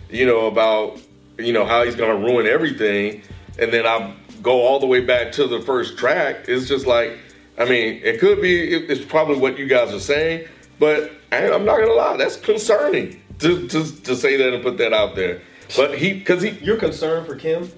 you 0.10 0.26
know, 0.26 0.48
about 0.48 1.00
you 1.38 1.54
know 1.54 1.66
how 1.66 1.84
he's 1.84 1.96
gonna 1.96 2.16
ruin 2.18 2.46
everything, 2.48 3.22
and 3.60 3.72
then 3.72 3.86
I 3.86 4.14
go 4.42 4.62
all 4.62 4.80
the 4.80 4.88
way 4.88 5.00
back 5.02 5.32
to 5.34 5.48
the 5.48 5.62
first 5.62 5.98
track. 5.98 6.46
It's 6.50 6.68
just 6.68 6.86
like, 6.86 7.18
I 7.58 7.64
mean, 7.66 8.02
it 8.04 8.20
could 8.20 8.42
be, 8.42 8.74
it- 8.74 8.90
it's 8.92 9.06
probably 9.06 9.38
what 9.38 9.58
you 9.58 9.68
guys 9.68 9.94
are 9.94 10.00
saying, 10.02 10.48
but 10.80 11.12
I, 11.32 11.50
I'm 11.52 11.66
not 11.66 11.80
gonna 11.80 11.94
lie, 11.94 12.18
that's 12.18 12.36
concerning 12.38 13.22
to, 13.40 13.68
to 13.68 14.02
to 14.04 14.16
say 14.16 14.36
that 14.38 14.54
and 14.54 14.64
put 14.64 14.78
that 14.78 14.94
out 14.94 15.16
there. 15.16 15.42
But 15.76 15.98
he, 15.98 16.14
because 16.14 16.42
he, 16.44 16.50
You're 16.62 16.78
concerned 16.78 17.26
for 17.26 17.36
Kim? 17.36 17.72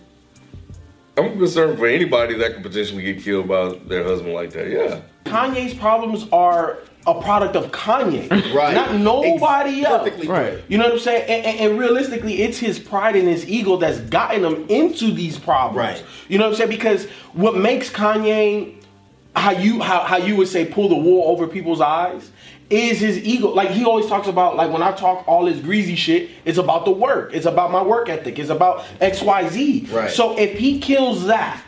I'm 1.17 1.37
concerned 1.37 1.77
for 1.77 1.87
anybody 1.87 2.33
that 2.35 2.53
could 2.55 2.63
potentially 2.63 3.01
get 3.03 3.23
killed 3.23 3.47
by 3.47 3.69
their 3.87 4.03
husband 4.03 4.33
like 4.33 4.51
that. 4.51 4.69
Yeah. 4.69 5.01
Kanye's 5.23 5.73
problems 5.73 6.27
are 6.33 6.79
a 7.07 7.21
product 7.21 7.55
of 7.55 7.71
Kanye, 7.71 8.29
Right. 8.53 8.73
Not 8.73 8.95
nobody 8.95 9.81
Ex- 9.81 9.89
else. 9.89 10.03
perfectly 10.03 10.27
Right. 10.27 10.61
You 10.67 10.77
know 10.77 10.85
what 10.85 10.93
I'm 10.93 10.99
saying? 10.99 11.21
And, 11.29 11.45
and- 11.45 11.59
and 11.71 11.79
realistically, 11.79 12.41
it's 12.41 12.57
his 12.57 12.79
pride 12.79 13.15
and 13.15 13.27
his 13.27 13.47
ego 13.47 13.77
that's 13.77 13.99
gotten 14.01 14.43
him 14.43 14.65
into 14.67 15.11
these 15.11 15.39
problems. 15.39 15.77
Right. 15.77 16.03
You 16.27 16.37
know 16.37 16.45
what 16.45 16.49
I'm 16.51 16.55
saying? 16.57 16.69
Because 16.71 17.05
what 17.33 17.55
makes 17.55 17.89
Kanye 17.89 18.73
how 19.37 19.51
you 19.51 19.81
how, 19.81 19.99
how 20.01 20.17
you 20.17 20.35
would 20.35 20.47
say 20.47 20.65
pull 20.65 20.89
the 20.89 20.95
wool 20.95 21.29
over 21.29 21.47
people's 21.47 21.81
eyes 21.81 22.31
is 22.69 22.99
his 22.99 23.17
ego. 23.19 23.49
Like 23.49 23.69
he 23.69 23.85
always 23.85 24.07
talks 24.07 24.27
about 24.27 24.55
like 24.55 24.71
when 24.71 24.81
I 24.81 24.91
talk 24.91 25.27
all 25.27 25.45
this 25.45 25.59
greasy 25.59 25.95
shit, 25.95 26.29
it's 26.45 26.57
about 26.57 26.85
the 26.85 26.91
work. 26.91 27.31
It's 27.33 27.45
about 27.45 27.71
my 27.71 27.83
work 27.83 28.09
ethic. 28.09 28.39
It's 28.39 28.49
about 28.49 28.83
XYZ. 29.01 29.91
Right. 29.91 30.09
So 30.11 30.37
if 30.37 30.57
he 30.57 30.79
kills 30.79 31.25
that, 31.27 31.61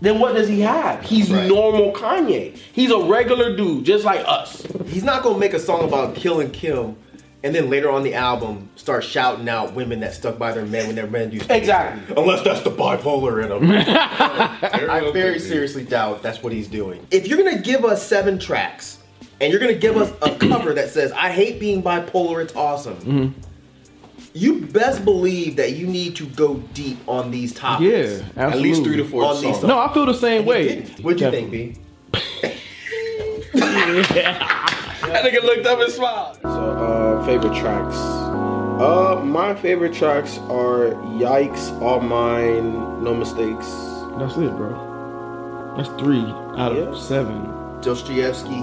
then 0.00 0.18
what 0.18 0.34
does 0.34 0.48
he 0.48 0.60
have? 0.60 1.02
He's 1.02 1.30
Right. 1.30 1.46
normal 1.46 1.92
Kanye. 1.92 2.56
He's 2.72 2.90
a 2.90 2.98
regular 2.98 3.56
dude, 3.56 3.84
just 3.84 4.04
like 4.04 4.24
us. 4.26 4.66
He's 4.86 5.04
not 5.04 5.22
gonna 5.22 5.38
make 5.38 5.52
a 5.54 5.60
song 5.60 5.84
about 5.84 6.16
killing 6.16 6.50
Kim, 6.50 6.96
and 7.44 7.54
then 7.54 7.70
later 7.70 7.88
on 7.90 8.02
the 8.02 8.14
album 8.14 8.68
start 8.74 9.04
shouting 9.04 9.48
out 9.48 9.74
women 9.74 10.00
that 10.00 10.14
stuck 10.14 10.38
by 10.38 10.52
their 10.52 10.64
men 10.66 10.86
when 10.88 10.96
their 10.96 11.06
men 11.06 11.30
used 11.30 11.48
to. 11.48 11.56
Exactly. 11.56 12.16
Unless 12.16 12.42
that's 12.42 12.62
the 12.62 12.70
bipolar 12.70 13.44
in 13.44 13.52
him. 13.52 13.70
I 14.90 15.10
very 15.12 15.38
seriously 15.38 15.84
doubt 15.84 16.22
that's 16.22 16.42
what 16.42 16.52
he's 16.52 16.68
doing. 16.68 17.06
If 17.10 17.28
you're 17.28 17.38
gonna 17.38 17.60
give 17.62 17.84
us 17.84 18.04
seven 18.06 18.38
tracks, 18.38 18.98
and 19.42 19.50
you're 19.52 19.60
gonna 19.60 19.74
give 19.74 19.96
us 19.96 20.10
a 20.22 20.34
cover 20.36 20.72
that 20.74 20.88
says 20.90 21.12
"I 21.12 21.30
hate 21.30 21.60
being 21.60 21.82
bipolar, 21.82 22.42
it's 22.42 22.54
awesome," 22.56 23.34
you 24.32 24.60
best 24.62 25.04
believe 25.04 25.56
that 25.56 25.72
you 25.72 25.86
need 25.86 26.16
to 26.16 26.26
go 26.26 26.54
deep 26.72 26.98
on 27.06 27.30
these 27.30 27.52
topics. 27.52 27.90
Yeah, 27.90 28.24
absolutely. 28.36 28.42
At 28.42 28.58
least 28.58 28.82
three 28.84 28.96
to 28.96 29.04
four 29.04 29.24
On 29.24 29.34
songs. 29.34 29.56
songs. 29.56 29.64
No, 29.68 29.78
I 29.78 29.92
feel 29.92 30.06
the 30.06 30.14
same 30.14 30.38
And 30.38 30.46
way. 30.46 30.80
What'd 31.02 31.20
you 31.20 31.30
think, 31.30 31.50
B? 31.50 31.76
That 35.02 35.24
nigga 35.24 35.42
looked 35.42 35.66
up 35.66 35.80
and 35.80 35.92
smiled. 35.92 36.38
So, 36.42 36.48
uh, 36.48 37.26
favorite 37.26 37.54
tracks. 37.58 37.96
Uh, 37.96 39.20
my 39.22 39.54
favorite 39.54 39.92
tracks 39.92 40.38
are 40.48 40.92
Yikes, 41.18 41.78
All 41.82 42.00
Mine, 42.00 43.02
No 43.04 43.12
Mistakes. 43.14 43.66
That's 44.18 44.36
it, 44.36 44.56
bro. 44.56 45.74
That's 45.76 45.88
three 46.00 46.24
out 46.56 46.72
of 46.76 46.96
seven. 46.96 47.44
Dostoevsky. 47.82 48.62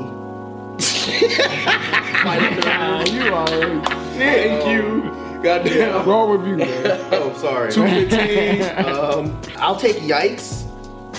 You 3.11 3.33
already. 3.33 3.79
Thank 4.17 4.67
you. 4.67 5.01
Goddamn. 5.41 6.07
Wrong 6.07 6.37
review, 6.37 6.57
man. 6.57 6.99
Oh, 7.13 7.33
sorry. 7.37 7.71
215. 7.71 8.85
Um, 8.85 9.41
I'll 9.57 9.75
take 9.77 9.97
Yikes, 9.97 10.65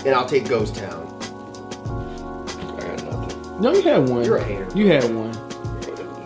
and 0.04 0.14
I'll 0.14 0.26
take 0.26 0.48
Ghost 0.48 0.74
Town. 0.76 1.06
I 2.76 2.80
got 2.80 3.02
nothing. 3.04 3.60
No, 3.60 3.72
you 3.72 3.82
had 3.82 4.08
one. 4.08 4.24
You're 4.24 4.36
a 4.36 4.44
hater. 4.44 4.68
You 4.74 4.88
had 4.88 5.04
one. 5.14 5.30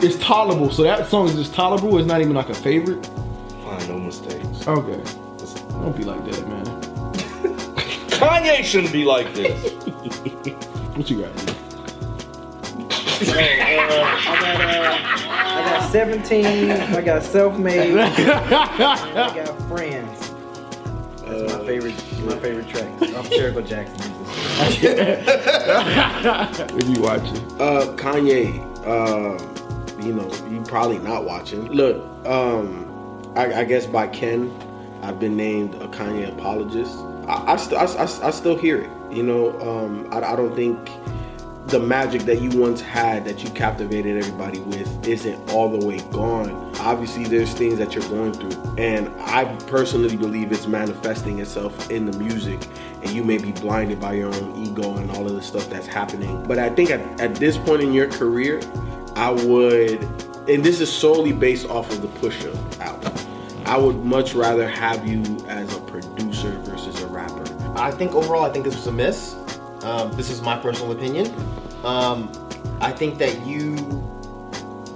It's 0.00 0.18
tolerable, 0.18 0.70
so 0.70 0.82
that 0.82 1.08
song 1.08 1.28
is 1.28 1.34
just 1.34 1.54
tolerable. 1.54 1.96
It's 1.98 2.06
not 2.08 2.20
even 2.20 2.34
like 2.34 2.48
a 2.50 2.54
favorite. 2.54 3.04
Fine, 3.62 3.88
no 3.88 3.98
mistakes. 3.98 4.66
Okay. 4.66 5.02
Don't 5.70 5.96
be 5.96 6.04
like 6.04 6.24
that, 6.24 6.48
man. 6.48 6.64
Kanye 8.08 8.64
shouldn't 8.64 8.92
be 8.92 9.04
like 9.04 9.32
this. 9.34 9.72
What 10.94 11.10
you 11.10 11.22
got? 11.22 11.53
Man? 13.20 13.60
I 15.26 15.78
got 15.78 15.90
17. 15.92 16.70
I 16.70 17.00
got 17.02 17.22
self-made. 17.22 17.96
I 17.98 19.34
got 19.34 19.62
friends. 19.68 20.30
That's 21.24 21.52
my 21.52 21.66
favorite. 21.66 21.94
My 22.24 22.38
favorite 22.38 22.68
track. 22.68 22.88
I'm 23.02 23.24
Jericho 23.30 23.60
Jackson. 23.62 24.12
If 26.78 26.88
you 26.88 27.02
watching. 27.02 27.36
Uh, 27.60 27.94
Kanye, 27.96 28.60
uh, 28.86 30.02
you 30.04 30.12
know, 30.12 30.30
you 30.50 30.60
probably 30.62 30.98
not 30.98 31.24
watching. 31.24 31.66
Look, 31.68 31.96
um, 32.26 33.22
I, 33.36 33.60
I 33.60 33.64
guess 33.64 33.86
by 33.86 34.06
Ken, 34.08 34.52
I've 35.02 35.18
been 35.18 35.36
named 35.36 35.74
a 35.76 35.88
Kanye 35.88 36.28
apologist. 36.32 36.94
I, 37.26 37.52
I, 37.52 37.56
st- 37.56 37.80
I, 37.80 37.84
I, 37.84 38.28
I 38.28 38.30
still 38.30 38.56
hear 38.56 38.78
it. 38.82 38.90
You 39.10 39.22
know, 39.22 39.58
um, 39.60 40.08
I, 40.12 40.20
I 40.32 40.36
don't 40.36 40.54
think 40.54 40.78
the 41.66 41.80
magic 41.80 42.22
that 42.22 42.40
you 42.42 42.50
once 42.60 42.80
had 42.80 43.24
that 43.24 43.42
you 43.42 43.50
captivated 43.50 44.18
everybody 44.18 44.60
with 44.60 45.08
isn't 45.08 45.50
all 45.50 45.68
the 45.70 45.84
way 45.84 45.98
gone. 46.10 46.52
Obviously, 46.80 47.24
there's 47.24 47.52
things 47.54 47.78
that 47.78 47.94
you're 47.94 48.08
going 48.10 48.34
through, 48.34 48.74
and 48.76 49.08
I 49.22 49.44
personally 49.66 50.16
believe 50.16 50.52
it's 50.52 50.66
manifesting 50.66 51.38
itself 51.38 51.90
in 51.90 52.04
the 52.04 52.18
music, 52.18 52.60
and 53.02 53.10
you 53.10 53.24
may 53.24 53.38
be 53.38 53.52
blinded 53.52 53.98
by 53.98 54.14
your 54.14 54.34
own 54.34 54.56
ego 54.56 54.96
and 54.96 55.10
all 55.12 55.26
of 55.26 55.34
the 55.34 55.42
stuff 55.42 55.70
that's 55.70 55.86
happening. 55.86 56.42
But 56.46 56.58
I 56.58 56.68
think 56.68 56.90
at, 56.90 57.20
at 57.20 57.36
this 57.36 57.56
point 57.56 57.82
in 57.82 57.94
your 57.94 58.10
career, 58.10 58.60
I 59.16 59.30
would, 59.30 60.02
and 60.48 60.62
this 60.62 60.80
is 60.80 60.92
solely 60.92 61.32
based 61.32 61.66
off 61.66 61.90
of 61.90 62.02
the 62.02 62.08
Pusha 62.08 62.54
album. 62.80 63.12
I 63.64 63.78
would 63.78 64.04
much 64.04 64.34
rather 64.34 64.68
have 64.68 65.08
you 65.08 65.22
as 65.48 65.74
a 65.74 65.80
producer 65.80 66.50
versus 66.64 67.00
a 67.02 67.06
rapper. 67.06 67.44
I 67.74 67.90
think 67.90 68.14
overall, 68.14 68.44
I 68.44 68.50
think 68.50 68.66
this 68.66 68.76
was 68.76 68.86
a 68.86 68.92
miss. 68.92 69.33
Um, 69.84 70.10
this 70.12 70.30
is 70.30 70.40
my 70.40 70.56
personal 70.56 70.92
opinion. 70.92 71.32
Um, 71.84 72.32
I 72.80 72.90
think 72.90 73.18
that 73.18 73.46
you 73.46 73.76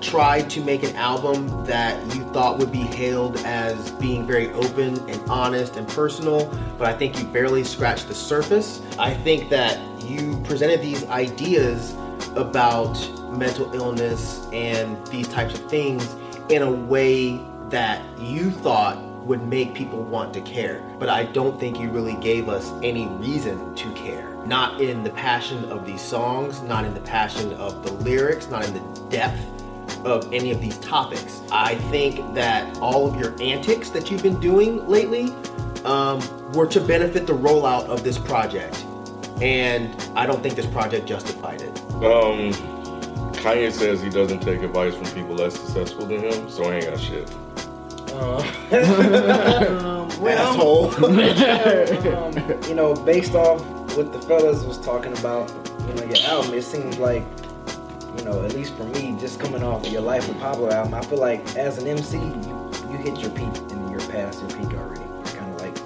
tried 0.00 0.48
to 0.48 0.62
make 0.62 0.82
an 0.82 0.96
album 0.96 1.66
that 1.66 2.02
you 2.14 2.22
thought 2.32 2.58
would 2.58 2.72
be 2.72 2.78
hailed 2.78 3.36
as 3.38 3.90
being 3.92 4.26
very 4.26 4.50
open 4.52 4.98
and 5.10 5.20
honest 5.28 5.76
and 5.76 5.86
personal, 5.88 6.46
but 6.78 6.88
I 6.88 6.96
think 6.96 7.18
you 7.18 7.24
barely 7.24 7.62
scratched 7.64 8.08
the 8.08 8.14
surface. 8.14 8.80
I 8.98 9.12
think 9.12 9.50
that 9.50 9.78
you 10.02 10.40
presented 10.44 10.80
these 10.80 11.04
ideas 11.08 11.94
about 12.36 12.94
mental 13.30 13.74
illness 13.74 14.46
and 14.52 15.06
these 15.08 15.28
types 15.28 15.58
of 15.58 15.68
things 15.68 16.16
in 16.48 16.62
a 16.62 16.70
way 16.70 17.38
that 17.68 18.02
you 18.18 18.50
thought 18.50 18.96
would 19.28 19.46
make 19.46 19.74
people 19.74 20.02
want 20.02 20.32
to 20.34 20.40
care. 20.40 20.82
But 20.98 21.10
I 21.10 21.24
don't 21.24 21.60
think 21.60 21.78
you 21.78 21.90
really 21.90 22.14
gave 22.14 22.48
us 22.48 22.72
any 22.82 23.06
reason 23.06 23.74
to 23.76 23.92
care. 23.92 24.34
Not 24.46 24.80
in 24.80 25.04
the 25.04 25.10
passion 25.10 25.66
of 25.66 25.86
these 25.86 26.00
songs, 26.00 26.62
not 26.62 26.84
in 26.86 26.94
the 26.94 27.00
passion 27.00 27.52
of 27.52 27.84
the 27.84 27.92
lyrics, 27.92 28.48
not 28.48 28.66
in 28.66 28.74
the 28.74 29.00
depth 29.10 29.38
of 30.04 30.32
any 30.32 30.50
of 30.50 30.60
these 30.60 30.78
topics. 30.78 31.42
I 31.52 31.74
think 31.90 32.34
that 32.34 32.78
all 32.78 33.06
of 33.06 33.20
your 33.20 33.40
antics 33.40 33.90
that 33.90 34.10
you've 34.10 34.22
been 34.22 34.40
doing 34.40 34.86
lately 34.88 35.34
um, 35.84 36.20
were 36.52 36.66
to 36.66 36.80
benefit 36.80 37.26
the 37.26 37.34
rollout 37.34 37.84
of 37.84 38.02
this 38.02 38.16
project. 38.18 38.84
And 39.42 39.94
I 40.16 40.26
don't 40.26 40.42
think 40.42 40.54
this 40.54 40.66
project 40.66 41.06
justified 41.06 41.60
it. 41.60 41.78
Um, 41.92 42.52
Kanye 43.34 43.70
says 43.70 44.00
he 44.00 44.08
doesn't 44.08 44.40
take 44.40 44.62
advice 44.62 44.94
from 44.94 45.06
people 45.08 45.34
less 45.34 45.54
successful 45.54 46.06
than 46.06 46.20
him, 46.20 46.50
so 46.50 46.64
I 46.64 46.76
ain't 46.76 46.86
got 46.86 46.98
shit. 46.98 47.30
um, 48.70 50.08
well, 50.20 50.54
Asshole. 50.54 51.04
um, 51.04 52.62
you 52.68 52.74
know, 52.74 52.94
based 52.94 53.34
off 53.34 53.64
what 53.96 54.12
the 54.12 54.20
fellas 54.22 54.64
was 54.64 54.78
talking 54.78 55.16
about, 55.18 55.50
you 55.86 55.94
know, 55.94 56.04
your 56.04 56.26
album, 56.26 56.54
it 56.54 56.62
seems 56.62 56.98
like, 56.98 57.24
you 58.16 58.24
know, 58.24 58.44
at 58.44 58.54
least 58.54 58.74
for 58.74 58.84
me, 58.84 59.16
just 59.20 59.38
coming 59.38 59.62
off 59.62 59.86
of 59.86 59.92
your 59.92 60.02
Life 60.02 60.28
with 60.28 60.38
Pablo 60.40 60.70
album, 60.70 60.94
I 60.94 61.02
feel 61.02 61.18
like 61.18 61.40
as 61.56 61.78
an 61.78 61.86
MC, 61.86 62.18
you, 62.18 62.70
you 62.90 62.96
hit 62.98 63.18
your 63.20 63.30
peak 63.30 63.56
and 63.70 63.90
you're 63.90 64.00
past 64.10 64.40
your 64.40 64.50
peak 64.50 64.76
already. 64.76 65.02
It's 65.20 65.32
kind 65.34 65.52
of 65.54 65.60
like 65.60 65.78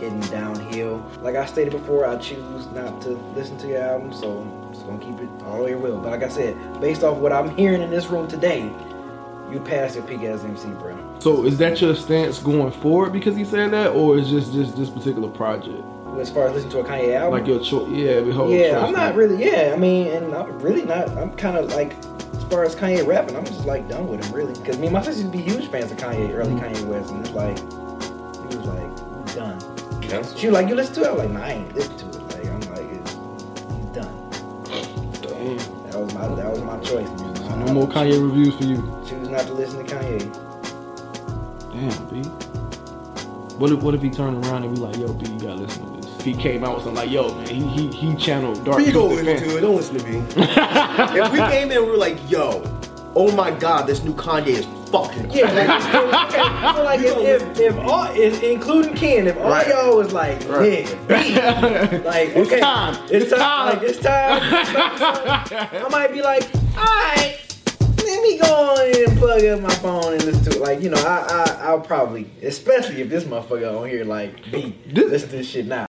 heading 0.00 0.20
downhill. 0.20 1.04
Like 1.20 1.36
I 1.36 1.46
stated 1.46 1.72
before, 1.72 2.06
I 2.06 2.16
choose 2.16 2.66
not 2.68 3.00
to 3.02 3.10
listen 3.34 3.56
to 3.58 3.68
your 3.68 3.82
album, 3.82 4.12
so 4.12 4.38
I'm 4.38 4.72
just 4.72 4.86
gonna 4.86 4.98
keep 4.98 5.18
it 5.20 5.28
all 5.44 5.58
the 5.58 5.64
way 5.64 5.74
real. 5.74 5.98
But 5.98 6.10
like 6.10 6.22
I 6.22 6.28
said, 6.28 6.80
based 6.80 7.02
off 7.02 7.16
what 7.18 7.32
I'm 7.32 7.56
hearing 7.56 7.82
in 7.82 7.90
this 7.90 8.06
room 8.06 8.28
today, 8.28 8.70
you 9.52 9.60
pass 9.60 9.94
your 9.94 10.04
peak 10.04 10.22
as 10.22 10.44
MC, 10.44 10.68
bro. 10.70 10.96
So 11.20 11.44
is 11.44 11.58
that 11.58 11.80
your 11.80 11.94
stance 11.94 12.38
going 12.38 12.70
forward 12.72 13.12
because 13.12 13.36
he 13.36 13.44
said 13.44 13.70
that, 13.72 13.88
or 13.92 14.18
is 14.18 14.28
just 14.30 14.52
just 14.52 14.76
this 14.76 14.90
particular 14.90 15.28
project 15.28 15.82
As 16.20 16.30
far 16.30 16.48
as 16.48 16.54
listening 16.54 16.72
to 16.72 16.78
a 16.80 16.84
Kanye 16.84 17.14
album, 17.16 17.38
like 17.38 17.46
your 17.48 17.60
choice? 17.60 17.88
Yeah, 17.90 18.20
the 18.20 18.32
whole 18.32 18.50
Yeah, 18.50 18.72
choice 18.72 18.82
I'm 18.84 18.92
not 18.92 19.08
thing. 19.10 19.16
really. 19.18 19.44
Yeah, 19.44 19.72
I 19.74 19.78
mean, 19.78 20.08
and 20.08 20.34
I'm 20.34 20.58
really 20.60 20.84
not. 20.84 21.08
I'm 21.16 21.32
kind 21.36 21.56
of 21.56 21.72
like, 21.72 21.92
as 22.34 22.44
far 22.44 22.64
as 22.64 22.74
Kanye 22.76 23.06
rapping, 23.06 23.36
I'm 23.36 23.44
just 23.46 23.64
like 23.66 23.88
done 23.88 24.06
with 24.08 24.24
him, 24.24 24.32
really. 24.34 24.52
Because 24.54 24.78
me 24.78 24.86
and 24.88 24.94
my 24.94 25.02
sister 25.02 25.22
used 25.22 25.32
to 25.32 25.38
be 25.38 25.42
huge 25.44 25.68
fans 25.70 25.90
of 25.90 25.98
Kanye, 25.98 26.32
early 26.34 26.50
Mm-hmm. 26.52 26.64
Kanye 26.64 26.84
West, 26.86 27.10
and 27.12 27.20
it's 27.26 27.34
like, 27.34 27.58
he 28.50 28.56
was 28.56 28.66
like, 28.66 29.34
done. 29.34 30.02
Cancel. 30.02 30.36
She 30.38 30.46
was 30.48 30.54
like, 30.54 30.68
you 30.68 30.74
listen 30.74 30.94
to 30.94 31.00
it? 31.02 31.06
I 31.08 31.12
was 31.12 31.20
like, 31.22 31.30
nah, 31.30 31.42
I 31.44 31.50
ain't 31.52 31.74
listen 31.74 31.96
to 31.98 32.06
it. 32.06 32.22
Like, 32.28 32.46
I'm 32.46 32.60
like, 32.72 33.00
it's, 33.00 33.12
he's 33.12 33.90
done. 33.92 34.30
Damn. 35.22 35.56
That 35.90 36.00
was 36.00 36.14
my 36.14 36.28
that 36.36 36.50
was 36.50 36.62
my 36.62 36.78
choice. 36.78 37.08
You 37.20 37.26
know? 37.26 37.64
No 37.66 37.72
more 37.74 37.88
Kanye 37.88 38.22
reviews 38.22 38.54
for 38.56 38.64
you. 38.64 38.76
Choose 39.38 39.46
not 39.46 39.46
to 39.46 39.54
listen 39.54 39.84
to 39.86 39.94
Kanye. 39.94 40.18
Damn, 41.72 42.06
B. 42.08 42.28
What 43.58 43.72
if 43.72 43.82
what 43.82 43.94
if 43.94 44.02
he 44.02 44.10
turned 44.10 44.44
around 44.46 44.64
and 44.64 44.74
be 44.74 44.80
like, 44.80 44.96
yo, 44.96 45.12
B, 45.12 45.30
you 45.30 45.38
gotta 45.40 45.54
listen 45.54 45.84
to 45.84 46.00
this? 46.00 46.16
If 46.18 46.24
he 46.24 46.34
came 46.34 46.64
out 46.64 46.76
with 46.76 46.84
something 46.84 47.02
like, 47.02 47.10
yo, 47.10 47.34
man, 47.34 47.46
he 47.46 47.66
he, 47.68 47.88
he 47.88 48.16
channeled 48.16 48.64
dark. 48.64 48.84
You 48.84 48.92
go 48.92 49.06
listen 49.06 49.48
to 49.48 49.58
it. 49.58 49.60
Don't 49.60 49.76
listen 49.76 49.98
to 49.98 50.04
me. 50.04 50.18
if 50.36 51.32
we 51.32 51.38
came 51.38 51.70
in 51.70 51.82
we 51.84 51.90
were 51.90 51.96
like, 51.96 52.18
yo, 52.30 52.62
oh 53.14 53.32
my 53.34 53.50
god, 53.50 53.86
this 53.86 54.02
new 54.04 54.14
Kanye 54.14 54.46
is 54.48 54.66
fucking 54.90 55.30
Yeah, 55.30 55.52
like, 55.52 55.68
okay, 56.28 56.76
so 56.76 56.82
like 56.84 57.00
if, 57.00 57.16
if, 57.18 57.58
if 57.60 57.76
all, 57.78 58.04
if, 58.14 58.42
including 58.42 58.94
Ken, 58.94 59.26
if 59.26 59.36
all 59.36 59.50
Right. 59.50 59.68
y'all 59.68 59.96
was 59.96 60.12
like, 60.12 60.42
yeah, 60.42 60.58
B, 61.06 61.98
like, 62.04 62.30
It's 62.30 62.48
okay, 62.48 62.60
time. 62.60 62.94
it's 63.04 63.24
It's 63.26 63.30
time, 63.30 63.38
time. 63.40 63.78
like, 63.78 63.82
it's 63.88 63.98
time. 63.98 65.84
I 65.84 65.88
might 65.90 66.12
be 66.12 66.22
like, 66.22 66.44
all 66.76 66.84
right, 66.84 67.37
let 67.37 67.37
me 68.40 68.46
go 68.46 68.54
on 68.54 68.94
and 69.08 69.18
plug 69.18 69.44
up 69.44 69.60
my 69.60 69.74
phone 69.76 70.12
and 70.14 70.24
listen 70.24 70.44
to 70.44 70.50
it. 70.58 70.60
Like, 70.60 70.80
you 70.80 70.90
know, 70.90 70.98
I, 70.98 71.44
I, 71.60 71.66
I'll 71.68 71.80
probably, 71.80 72.30
especially 72.42 73.00
if 73.00 73.08
this 73.08 73.24
motherfucker 73.24 73.80
on 73.80 73.88
here, 73.88 74.04
like, 74.04 74.50
B, 74.50 74.74
This- 74.86 75.10
listen 75.10 75.28
to 75.30 75.36
this 75.36 75.48
shit 75.48 75.66
now. 75.66 75.86